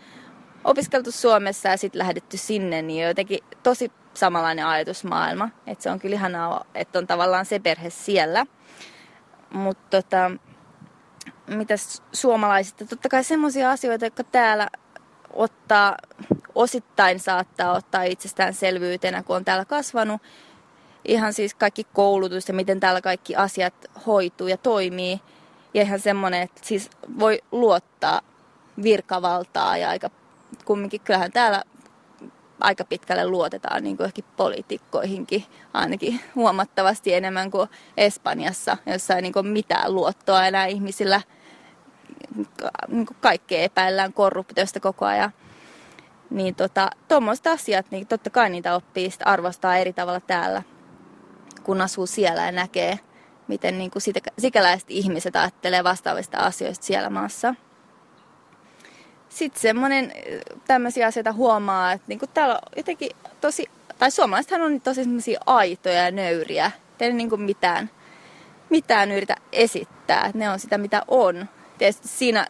opiskeltu 0.63 1.11
Suomessa 1.11 1.69
ja 1.69 1.77
sitten 1.77 1.99
lähdetty 1.99 2.37
sinne, 2.37 2.81
niin 2.81 3.07
jotenkin 3.07 3.39
tosi 3.63 3.91
samanlainen 4.13 4.65
ajatusmaailma. 4.65 5.49
Että 5.67 5.83
se 5.83 5.91
on 5.91 5.99
kyllä 5.99 6.15
ihanaa, 6.15 6.65
että 6.75 6.99
on 6.99 7.07
tavallaan 7.07 7.45
se 7.45 7.59
perhe 7.59 7.89
siellä. 7.89 8.45
Mutta 9.53 10.01
tota, 10.01 10.31
mitä 11.51 11.73
suomalaiset, 12.13 12.75
totta 12.89 13.09
kai 13.09 13.23
semmoisia 13.23 13.71
asioita, 13.71 14.05
jotka 14.05 14.23
täällä 14.23 14.67
ottaa, 15.33 15.97
osittain 16.55 17.19
saattaa 17.19 17.71
ottaa 17.71 18.03
itsestäänselvyytenä, 18.03 19.23
kun 19.23 19.35
on 19.35 19.45
täällä 19.45 19.65
kasvanut. 19.65 20.21
Ihan 21.05 21.33
siis 21.33 21.53
kaikki 21.53 21.83
koulutus 21.93 22.47
ja 22.47 22.53
miten 22.53 22.79
täällä 22.79 23.01
kaikki 23.01 23.35
asiat 23.35 23.73
hoituu 24.07 24.47
ja 24.47 24.57
toimii. 24.57 25.21
Ja 25.73 25.81
ihan 25.81 25.99
semmoinen, 25.99 26.41
että 26.41 26.61
siis 26.63 26.89
voi 27.19 27.41
luottaa 27.51 28.21
virkavaltaa 28.83 29.77
ja 29.77 29.89
aika 29.89 30.09
kumminkin 30.65 31.01
kyllähän 31.01 31.31
täällä 31.31 31.63
aika 32.59 32.85
pitkälle 32.85 33.27
luotetaan 33.27 33.83
niin 33.83 33.97
kuin 33.97 34.05
ehkä 34.05 34.21
poliitikkoihinkin 34.37 35.45
ainakin 35.73 36.19
huomattavasti 36.35 37.13
enemmän 37.13 37.51
kuin 37.51 37.69
Espanjassa, 37.97 38.77
jossa 38.85 39.15
ei 39.15 39.21
niin 39.21 39.33
kuin 39.33 39.47
mitään 39.47 39.95
luottoa 39.95 40.47
enää 40.47 40.65
ihmisillä. 40.65 41.21
Niin 42.87 43.05
kuin 43.05 43.17
kaikkea 43.21 43.61
epäillään 43.61 44.13
korruptiosta 44.13 44.79
koko 44.79 45.05
ajan. 45.05 45.31
Niin 46.29 46.55
tota, 46.55 46.89
tuommoiset 47.07 47.47
asiat, 47.47 47.85
niin 47.91 48.07
totta 48.07 48.29
kai 48.29 48.49
niitä 48.49 48.75
oppii 48.75 49.09
arvostaa 49.25 49.77
eri 49.77 49.93
tavalla 49.93 50.19
täällä, 50.19 50.63
kun 51.63 51.81
asuu 51.81 52.05
siellä 52.05 52.45
ja 52.45 52.51
näkee, 52.51 52.99
miten 53.47 53.77
niin 53.77 53.91
kuin 53.91 54.01
sikäläiset 54.37 54.91
ihmiset 54.91 55.35
ajattelee 55.35 55.83
vastaavista 55.83 56.37
asioista 56.37 56.85
siellä 56.85 57.09
maassa 57.09 57.55
sitten 59.31 59.61
semmoinen 59.61 60.13
tämmöisiä 60.67 61.07
asioita 61.07 61.33
huomaa, 61.33 61.91
että 61.91 62.05
niinku 62.07 62.27
täällä 62.27 62.55
on 62.55 62.61
jotenkin 62.77 63.11
tosi, 63.41 63.65
tai 63.99 64.11
suomalaisethan 64.11 64.61
on 64.61 64.81
tosi 64.81 65.03
semmoisia 65.03 65.39
aitoja 65.45 66.05
ja 66.05 66.11
nöyriä. 66.11 66.71
Ei 66.99 67.13
niinku 67.13 67.37
mitään, 67.37 67.89
mitään 68.69 69.11
yritä 69.11 69.35
esittää, 69.51 70.31
ne 70.33 70.49
on 70.49 70.59
sitä 70.59 70.77
mitä 70.77 71.03
on. 71.07 71.49
Tietysti 71.81 72.07
siinä, 72.07 72.47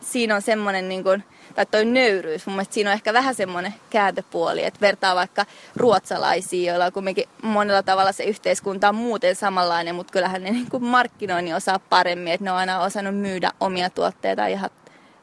siinä 0.00 0.34
on 0.34 0.42
semmoinen, 0.42 0.88
niinku, 0.88 1.10
tai 1.54 1.66
toi 1.66 1.84
nöyryys, 1.84 2.46
mun 2.46 2.56
mielestä 2.56 2.74
siinä 2.74 2.90
on 2.90 2.94
ehkä 2.94 3.12
vähän 3.12 3.34
semmoinen 3.34 3.74
kääntöpuoli, 3.90 4.64
että 4.64 4.80
vertaa 4.80 5.14
vaikka 5.14 5.46
ruotsalaisiin, 5.76 6.66
joilla 6.66 6.86
on 6.86 6.92
kuitenkin 6.92 7.28
monella 7.42 7.82
tavalla 7.82 8.12
se 8.12 8.24
yhteiskunta 8.24 8.88
on 8.88 8.94
muuten 8.94 9.36
samanlainen, 9.36 9.94
mutta 9.94 10.12
kyllähän 10.12 10.42
ne 10.42 10.50
niinku 10.50 10.78
markkinoinnin 10.78 11.54
osaa 11.54 11.78
paremmin, 11.78 12.32
että 12.32 12.44
ne 12.44 12.52
on 12.52 12.56
aina 12.56 12.80
osannut 12.80 13.16
myydä 13.16 13.52
omia 13.60 13.90
tuotteita 13.90 14.46
ihan 14.46 14.70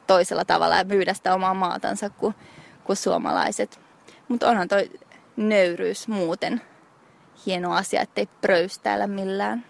toisella 0.06 0.44
tavalla 0.44 0.76
ja 0.76 0.84
myydä 0.84 1.14
sitä 1.14 1.34
omaa 1.34 1.54
maatansa 1.54 2.10
kuin, 2.10 2.34
kuin 2.84 2.96
suomalaiset. 2.96 3.80
Mutta 4.28 4.48
onhan 4.48 4.68
toi 4.68 4.90
nöyryys 5.36 6.08
muuten 6.08 6.60
hieno 7.46 7.72
asia, 7.74 8.00
ettei 8.00 8.28
pröystäillä 8.40 9.06
millään. 9.06 9.64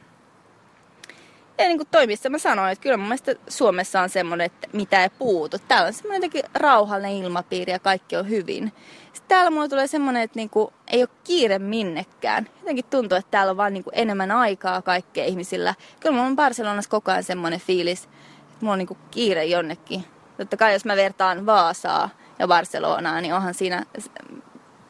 Ja 1.58 1.64
niin 1.64 1.78
kuin 1.78 1.88
toimissa 1.90 2.30
mä 2.30 2.38
sanoin, 2.38 2.72
että 2.72 2.82
kyllä 2.82 2.96
mun 2.96 3.06
mielestä 3.06 3.34
Suomessa 3.48 4.00
on 4.00 4.08
semmoinen, 4.08 4.44
että 4.44 4.68
mitä 4.72 5.02
ei 5.02 5.10
puutu. 5.18 5.56
Täällä 5.68 5.86
on 5.86 5.92
semmoinen 5.92 6.16
jotenkin 6.16 6.50
rauhallinen 6.54 7.16
ilmapiiri 7.16 7.72
ja 7.72 7.78
kaikki 7.78 8.16
on 8.16 8.28
hyvin. 8.28 8.72
Sitten 9.12 9.28
täällä 9.28 9.50
mulle 9.50 9.68
tulee 9.68 9.86
semmoinen, 9.86 10.22
että 10.22 10.38
niin 10.38 10.50
kuin 10.50 10.68
ei 10.86 11.02
ole 11.02 11.08
kiire 11.24 11.58
minnekään. 11.58 12.48
Jotenkin 12.60 12.84
tuntuu, 12.84 13.18
että 13.18 13.30
täällä 13.30 13.50
on 13.50 13.56
vaan 13.56 13.72
niin 13.72 13.84
kuin 13.84 13.98
enemmän 13.98 14.30
aikaa 14.30 14.82
kaikkea 14.82 15.24
ihmisillä. 15.24 15.74
Kyllä 16.00 16.14
mulla 16.14 16.28
on 16.28 16.36
Barcelonassa 16.36 16.90
koko 16.90 17.10
ajan 17.10 17.24
semmoinen 17.24 17.60
fiilis, 17.60 18.04
että 18.04 18.56
mulla 18.60 18.72
on 18.72 18.78
niin 18.78 18.88
kuin 18.88 18.98
kiire 19.10 19.44
jonnekin 19.44 20.04
Totta 20.36 20.56
kai 20.56 20.72
jos 20.72 20.84
mä 20.84 20.96
vertaan 20.96 21.46
Vaasaa 21.46 22.10
ja 22.38 22.48
Barcelonaa, 22.48 23.20
niin 23.20 23.34
onhan 23.34 23.54
siinä 23.54 23.86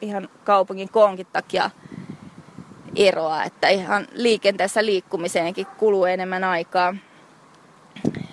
ihan 0.01 0.29
kaupungin 0.43 0.89
koonkin 0.89 1.27
takia 1.33 1.69
eroa, 2.97 3.43
että 3.43 3.69
ihan 3.69 4.07
liikenteessä 4.13 4.85
liikkumiseenkin 4.85 5.65
kuluu 5.65 6.05
enemmän 6.05 6.43
aikaa. 6.43 6.95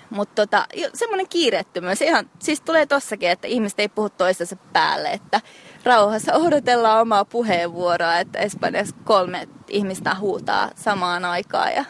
Mutta 0.09 0.35
tota, 0.35 0.65
semmoinen 0.93 1.29
kiireettömyys, 1.29 2.01
ihan, 2.01 2.29
siis 2.39 2.61
tulee 2.61 2.85
tossakin, 2.85 3.29
että 3.29 3.47
ihmiset 3.47 3.79
ei 3.79 3.89
puhu 3.89 4.09
toistensa 4.09 4.55
päälle, 4.73 5.09
että 5.09 5.41
rauhassa 5.83 6.33
odotellaan 6.33 7.01
omaa 7.01 7.25
puheenvuoroa, 7.25 8.19
että 8.19 8.39
Espanjassa 8.39 8.95
kolme 9.03 9.47
ihmistä 9.69 10.15
huutaa 10.15 10.71
samaan 10.75 11.25
aikaan 11.25 11.73
ja 11.73 11.85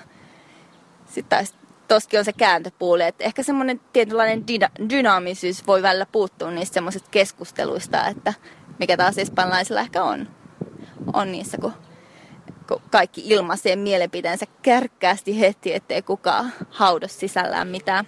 sitten 1.06 1.48
toskin 1.88 2.20
on 2.20 2.26
se 2.26 2.34
kääntöpuoli, 2.34 3.04
että 3.04 3.24
ehkä 3.24 3.44
semmoinen 3.44 3.82
tietynlainen 3.94 4.44
dyna- 4.48 4.90
dynaamisuus 4.90 5.68
voi 5.68 5.82
välillä 5.82 6.06
puuttua 6.06 6.52
niistä 6.52 6.74
semmoisista 6.74 7.10
keskusteluista, 7.12 8.08
että 8.08 8.34
mikä 8.80 8.98
taas 8.98 9.18
espanjalaisilla 9.18 9.82
ehkä 9.82 10.04
on, 10.04 10.28
on 11.14 11.32
niissä, 11.32 11.58
kun 11.58 11.74
kaikki 12.92 13.22
ilmaisee 13.26 13.76
mielipiteensä 13.76 14.46
kärkkäästi 14.62 15.40
heti, 15.40 15.74
ettei 15.74 16.02
kukaan 16.02 16.54
haudo 16.70 17.08
sisällään 17.08 17.68
mitään. 17.68 18.08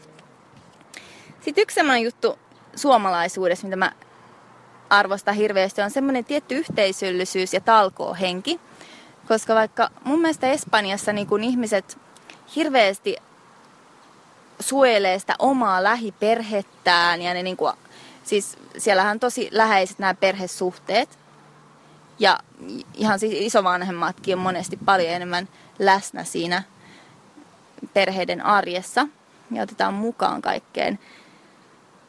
Sitten 1.42 1.62
yksi 1.62 1.76
semmoinen 1.76 2.04
juttu 2.04 2.40
suomalaisuudessa, 2.76 3.68
mitä 3.68 3.76
mä 3.76 3.92
arvostan 4.90 5.36
hirveästi, 5.36 5.82
on 5.82 5.92
semmoinen 5.92 6.26
tietty 6.26 6.56
yhteisöllisyys 6.56 7.54
ja 7.54 7.62
talkoohenki. 7.62 8.60
Koska 9.28 9.56
vaikka 9.56 9.90
mun 10.04 10.22
mielestä 10.22 10.48
Espanjassa 10.48 11.14
niin 11.14 11.28
kun 11.28 11.44
ihmiset 11.44 11.98
hirveästi 12.56 13.16
suojelee 14.60 15.20
sitä 15.20 15.36
omaa 15.40 15.84
lähiperhettään 15.84 17.22
ja 17.22 17.34
ne 17.34 17.44
niin 17.44 17.58
kuin, 17.58 17.74
siis 18.24 18.58
siellähän 18.78 19.12
on 19.12 19.20
tosi 19.20 19.50
läheiset 19.52 20.00
nämä 20.00 20.14
perhesuhteet. 20.14 21.20
Ja 22.20 22.40
ihan 22.94 23.20
siis 23.20 23.34
isovanhemmatkin 23.36 24.36
on 24.36 24.42
monesti 24.42 24.78
paljon 24.86 25.10
enemmän 25.10 25.48
läsnä 25.80 26.24
siinä 26.24 26.64
perheiden 27.94 28.46
arjessa 28.46 29.08
ja 29.52 29.64
otetaan 29.64 29.94
mukaan 29.94 30.42
kaikkeen. 30.42 31.00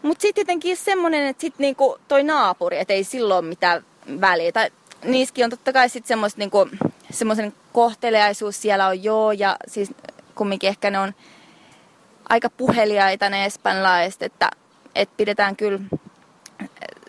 Mutta 0.02 0.22
sitten 0.22 0.42
jotenkin 0.42 0.76
semmoinen, 0.76 1.26
että 1.26 1.40
sit 1.40 1.58
niinku 1.58 1.98
toi 2.08 2.22
naapuri, 2.22 2.78
että 2.78 2.94
ei 2.94 3.04
silloin 3.04 3.44
mitään 3.44 3.84
väliä. 4.20 4.52
Tai 4.52 4.70
niissäkin 5.04 5.44
on 5.44 5.50
totta 5.50 5.72
kai 5.72 5.88
sitten 5.88 6.08
semmoista 6.08 6.38
niinku, 6.38 6.68
semmoisen 7.10 7.54
kohteliaisuus 7.72 8.62
siellä 8.62 8.86
on 8.86 9.04
joo, 9.04 9.32
ja 9.32 9.56
siis 9.66 9.92
kumminkin 10.34 10.68
ehkä 10.68 10.90
ne 10.90 10.98
on 10.98 11.14
aika 12.28 12.50
puheliaita 12.50 13.28
ne 13.28 13.44
espanjalaiset, 13.44 14.22
että, 14.22 14.50
että 14.94 15.14
pidetään 15.16 15.56
kyllä 15.56 15.80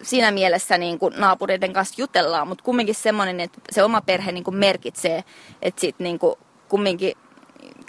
siinä 0.01 0.31
mielessä 0.31 0.77
niin 0.77 0.99
kuin 0.99 1.13
naapureiden 1.17 1.73
kanssa 1.73 2.01
jutellaan, 2.01 2.47
mutta 2.47 2.63
kumminkin 2.63 2.95
semmoinen, 2.95 3.39
että 3.39 3.59
se 3.71 3.83
oma 3.83 4.01
perhe 4.01 4.31
niin 4.31 4.43
kuin 4.43 4.55
merkitsee, 4.55 5.23
että 5.61 5.81
sitten 5.81 6.03
niin 6.03 6.19
kuin 6.19 6.35
kumminkin 6.69 7.13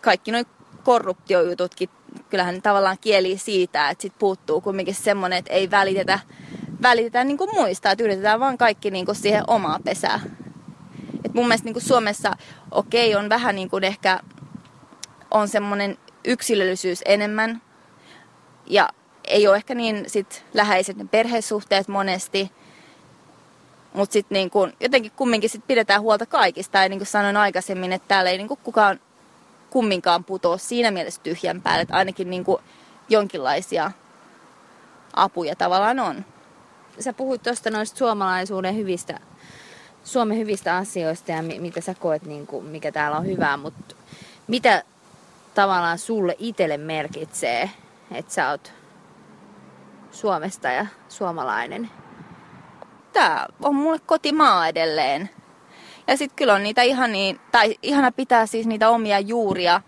kaikki 0.02 0.32
nuo 0.32 0.42
korruptiojututkin, 0.82 1.88
kyllähän 2.30 2.62
tavallaan 2.62 2.98
kieli 3.00 3.38
siitä, 3.38 3.90
että 3.90 4.02
sit 4.02 4.18
puuttuu 4.18 4.60
kumminkin 4.60 4.94
semmoinen, 4.94 5.38
että 5.38 5.52
ei 5.52 5.70
välitetä, 5.70 6.18
välitetä 6.82 7.24
niin 7.24 7.38
kuin 7.38 7.50
muista, 7.54 7.90
että 7.90 8.04
yritetään 8.04 8.40
vaan 8.40 8.58
kaikki 8.58 8.90
niin 8.90 9.06
kuin 9.06 9.16
siihen 9.16 9.44
omaa 9.46 9.78
pesää. 9.84 10.20
Et 11.24 11.34
mun 11.34 11.48
mielestä 11.48 11.64
niin 11.64 11.74
kuin 11.74 11.82
Suomessa, 11.82 12.32
okei, 12.70 13.14
okay, 13.14 13.24
on 13.24 13.28
vähän 13.28 13.54
niin 13.54 13.70
kuin 13.70 13.84
ehkä, 13.84 14.20
on 15.30 15.48
semmoinen 15.48 15.98
yksilöllisyys 16.24 17.02
enemmän, 17.04 17.62
ja 18.66 18.88
ei 19.30 19.48
ole 19.48 19.56
ehkä 19.56 19.74
niin 19.74 20.04
sit 20.06 20.44
läheiset 20.54 20.96
ne 20.96 21.04
perhesuhteet 21.04 21.88
monesti, 21.88 22.52
mutta 23.92 24.12
sitten 24.12 24.36
niin 24.36 24.50
kun, 24.50 24.72
jotenkin 24.80 25.12
kumminkin 25.16 25.50
sit 25.50 25.66
pidetään 25.66 26.02
huolta 26.02 26.26
kaikista. 26.26 26.78
Ja 26.78 26.88
niin 26.88 26.98
kuin 26.98 27.06
sanoin 27.06 27.36
aikaisemmin, 27.36 27.92
että 27.92 28.08
täällä 28.08 28.30
ei 28.30 28.38
niin 28.38 28.48
kukaan 28.48 29.00
kumminkaan 29.70 30.24
putoa 30.24 30.58
siinä 30.58 30.90
mielessä 30.90 31.20
tyhjän 31.22 31.62
päälle, 31.62 31.82
että 31.82 31.94
ainakin 31.94 32.30
niin 32.30 32.44
kuin 32.44 32.62
jonkinlaisia 33.08 33.90
apuja 35.14 35.56
tavallaan 35.56 35.98
on. 35.98 36.24
Sä 37.00 37.12
puhuit 37.12 37.42
tuosta 37.42 37.70
noista 37.70 37.98
suomalaisuuden 37.98 38.76
hyvistä, 38.76 39.20
Suomen 40.04 40.38
hyvistä 40.38 40.76
asioista 40.76 41.32
ja 41.32 41.42
mitä 41.42 41.80
sä 41.80 41.94
koet, 41.94 42.22
niin 42.22 42.46
kuin, 42.46 42.64
mikä 42.64 42.92
täällä 42.92 43.16
on 43.16 43.26
hyvää, 43.26 43.56
mutta 43.56 43.94
mitä 44.46 44.82
tavallaan 45.54 45.98
sulle 45.98 46.36
itselle 46.38 46.76
merkitsee, 46.76 47.70
että 48.12 48.32
sä 48.32 48.50
oot 48.50 48.72
Suomesta 50.10 50.68
ja 50.68 50.86
suomalainen? 51.08 51.90
Tää 53.12 53.46
on 53.62 53.74
mulle 53.74 53.98
kotimaa 54.06 54.68
edelleen. 54.68 55.30
Ja 56.06 56.16
sitten 56.16 56.36
kyllä 56.36 56.54
on 56.54 56.62
niitä 56.62 56.82
ihan 56.82 57.12
niin, 57.12 57.40
tai 57.52 57.76
ihana 57.82 58.12
pitää 58.12 58.46
siis 58.46 58.66
niitä 58.66 58.88
omia 58.88 59.20
juuria 59.20 59.80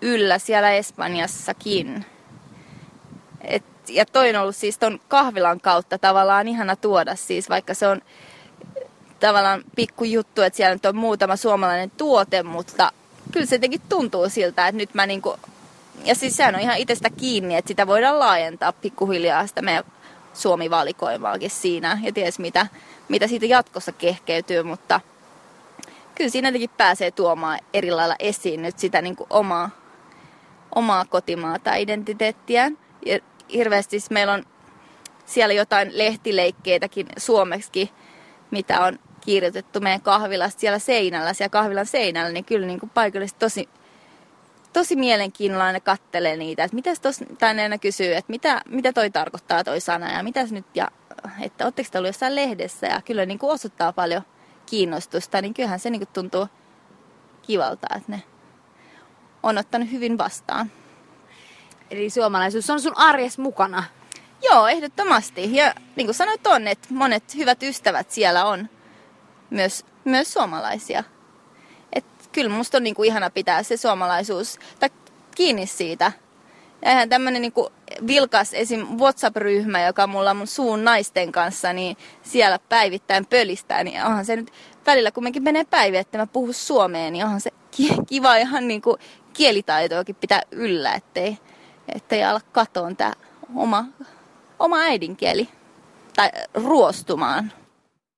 yllä 0.00 0.38
siellä 0.38 0.70
Espanjassakin. 0.70 2.04
Et, 3.40 3.64
ja 3.88 4.06
toi 4.06 4.30
on 4.30 4.42
ollut 4.42 4.56
siis 4.56 4.78
ton 4.78 5.00
kahvilan 5.08 5.60
kautta 5.60 5.98
tavallaan 5.98 6.48
ihana 6.48 6.76
tuoda 6.76 7.16
siis, 7.16 7.48
vaikka 7.48 7.74
se 7.74 7.88
on 7.88 8.02
tavallaan 9.20 9.62
pikku 9.76 10.04
juttu, 10.04 10.42
että 10.42 10.56
siellä 10.56 10.74
nyt 10.74 10.86
on 10.86 10.96
muutama 10.96 11.36
suomalainen 11.36 11.90
tuote, 11.90 12.42
mutta 12.42 12.92
kyllä 13.32 13.46
se 13.46 13.54
jotenkin 13.54 13.80
tuntuu 13.88 14.28
siltä, 14.28 14.68
että 14.68 14.76
nyt 14.76 14.94
mä 14.94 15.06
niinku, 15.06 15.36
ja 16.04 16.14
siis 16.14 16.36
sehän 16.36 16.54
on 16.54 16.60
ihan 16.60 16.76
itsestä 16.76 17.10
kiinni, 17.10 17.56
että 17.56 17.68
sitä 17.68 17.86
voidaan 17.86 18.18
laajentaa 18.18 18.72
pikkuhiljaa 18.72 19.46
sitä 19.46 19.62
meidän 19.62 19.84
Suomi-valikoimaakin 20.34 21.50
siinä 21.50 21.98
ja 22.02 22.12
ties 22.12 22.38
mitä, 22.38 22.66
mitä 23.08 23.26
siitä 23.26 23.46
jatkossa 23.46 23.92
kehkeytyy, 23.92 24.62
mutta 24.62 25.00
kyllä 26.14 26.30
siinä 26.30 26.48
jotenkin 26.48 26.70
pääsee 26.76 27.10
tuomaan 27.10 27.58
eri 27.74 27.90
lailla 27.90 28.16
esiin 28.18 28.62
nyt 28.62 28.78
sitä 28.78 29.02
niin 29.02 29.16
kuin 29.16 29.26
omaa, 29.30 29.70
omaa 30.74 31.04
kotimaata 31.04 31.74
identiteettiään. 31.74 32.78
Ja 33.06 33.18
hirveästi 33.52 33.90
siis 33.90 34.10
meillä 34.10 34.32
on 34.32 34.44
siellä 35.26 35.54
jotain 35.54 35.98
lehtileikkeitäkin 35.98 37.06
suomeksi, 37.16 37.90
mitä 38.50 38.80
on 38.80 38.98
kirjoitettu 39.20 39.80
meidän 39.80 40.00
kahvilasta 40.00 40.60
siellä 40.60 40.78
seinällä, 40.78 41.32
siellä 41.32 41.50
kahvilan 41.50 41.86
seinällä, 41.86 42.30
niin 42.32 42.44
kyllä 42.44 42.66
niin 42.66 42.80
kuin 42.80 42.90
paikallisesti 42.90 43.38
tosi, 43.38 43.68
tosi 44.72 44.96
mielenkiinnolla 44.96 45.64
aina 45.64 45.80
kattelee 45.80 46.36
niitä, 46.36 46.64
että 46.64 46.74
mitä 46.74 46.90
tuossa, 47.02 47.24
tänne 47.38 47.62
aina 47.62 47.78
kysyy, 47.78 48.14
että 48.14 48.30
mitä, 48.30 48.60
mitä 48.68 48.92
toi 48.92 49.10
tarkoittaa 49.10 49.64
toi 49.64 49.80
sana 49.80 50.12
ja 50.12 50.22
mitä 50.22 50.46
nyt, 50.50 50.66
ja 50.74 50.90
että 51.40 51.64
oletteko 51.64 51.88
te 51.92 51.98
ollut 51.98 52.08
jossain 52.08 52.34
lehdessä, 52.34 52.86
ja 52.86 53.02
kyllä 53.04 53.26
niin 53.26 53.38
kuin 53.38 53.52
osoittaa 53.52 53.92
paljon 53.92 54.22
kiinnostusta, 54.66 55.40
niin 55.40 55.54
kyllähän 55.54 55.78
se 55.78 55.90
niin 55.90 56.00
kuin 56.00 56.08
tuntuu 56.12 56.46
kivalta, 57.42 57.86
että 57.96 58.12
ne 58.12 58.22
on 59.42 59.58
ottanut 59.58 59.92
hyvin 59.92 60.18
vastaan. 60.18 60.72
Eli 61.90 62.10
suomalaisuus 62.10 62.70
on 62.70 62.80
sun 62.80 62.96
arjes 62.96 63.38
mukana? 63.38 63.84
Joo, 64.42 64.66
ehdottomasti. 64.66 65.56
Ja 65.56 65.74
niin 65.96 66.06
kuin 66.06 66.14
sanoit 66.14 66.46
on, 66.46 66.68
että 66.68 66.88
monet 66.90 67.34
hyvät 67.34 67.62
ystävät 67.62 68.10
siellä 68.10 68.44
on 68.44 68.68
myös, 69.50 69.84
myös 70.04 70.32
suomalaisia. 70.32 71.04
Kyllä 72.38 72.50
musta 72.50 72.76
on 72.76 72.82
niin 72.82 72.94
kuin 72.94 73.06
ihana 73.06 73.30
pitää 73.30 73.62
se 73.62 73.76
suomalaisuus 73.76 74.58
tai 74.80 74.90
kiinni 75.34 75.66
siitä. 75.66 76.12
Ja 76.82 76.90
eihän 76.90 77.08
tämmöinen 77.08 77.42
niin 77.42 77.52
vilkas 78.06 78.54
esim. 78.54 78.86
WhatsApp-ryhmä, 78.98 79.86
joka 79.86 80.06
mulla 80.06 80.30
on 80.30 80.36
mun 80.36 80.46
suun 80.46 80.84
naisten 80.84 81.32
kanssa, 81.32 81.72
niin 81.72 81.96
siellä 82.22 82.58
päivittäin 82.68 83.26
pölistää, 83.26 83.84
niin 83.84 84.04
onhan 84.04 84.24
se 84.24 84.36
nyt 84.36 84.52
välillä 84.86 85.10
kumminkin 85.10 85.42
menee 85.42 85.64
päiviä, 85.64 86.00
että 86.00 86.18
mä 86.18 86.26
puhun 86.26 86.54
suomeen, 86.54 87.12
niin 87.12 87.24
onhan 87.24 87.40
se 87.40 87.50
kiva 88.06 88.36
ihan 88.36 88.68
niin 88.68 88.82
kuin 88.82 88.96
kielitaitoakin 89.32 90.14
pitää 90.14 90.42
yllä, 90.50 90.94
ettei, 90.94 91.38
ettei 91.94 92.24
ala 92.24 92.40
katoon 92.52 92.96
tämä 92.96 93.12
oma, 93.56 93.84
oma 94.58 94.78
äidinkieli 94.80 95.48
tai 96.16 96.30
ruostumaan. 96.54 97.52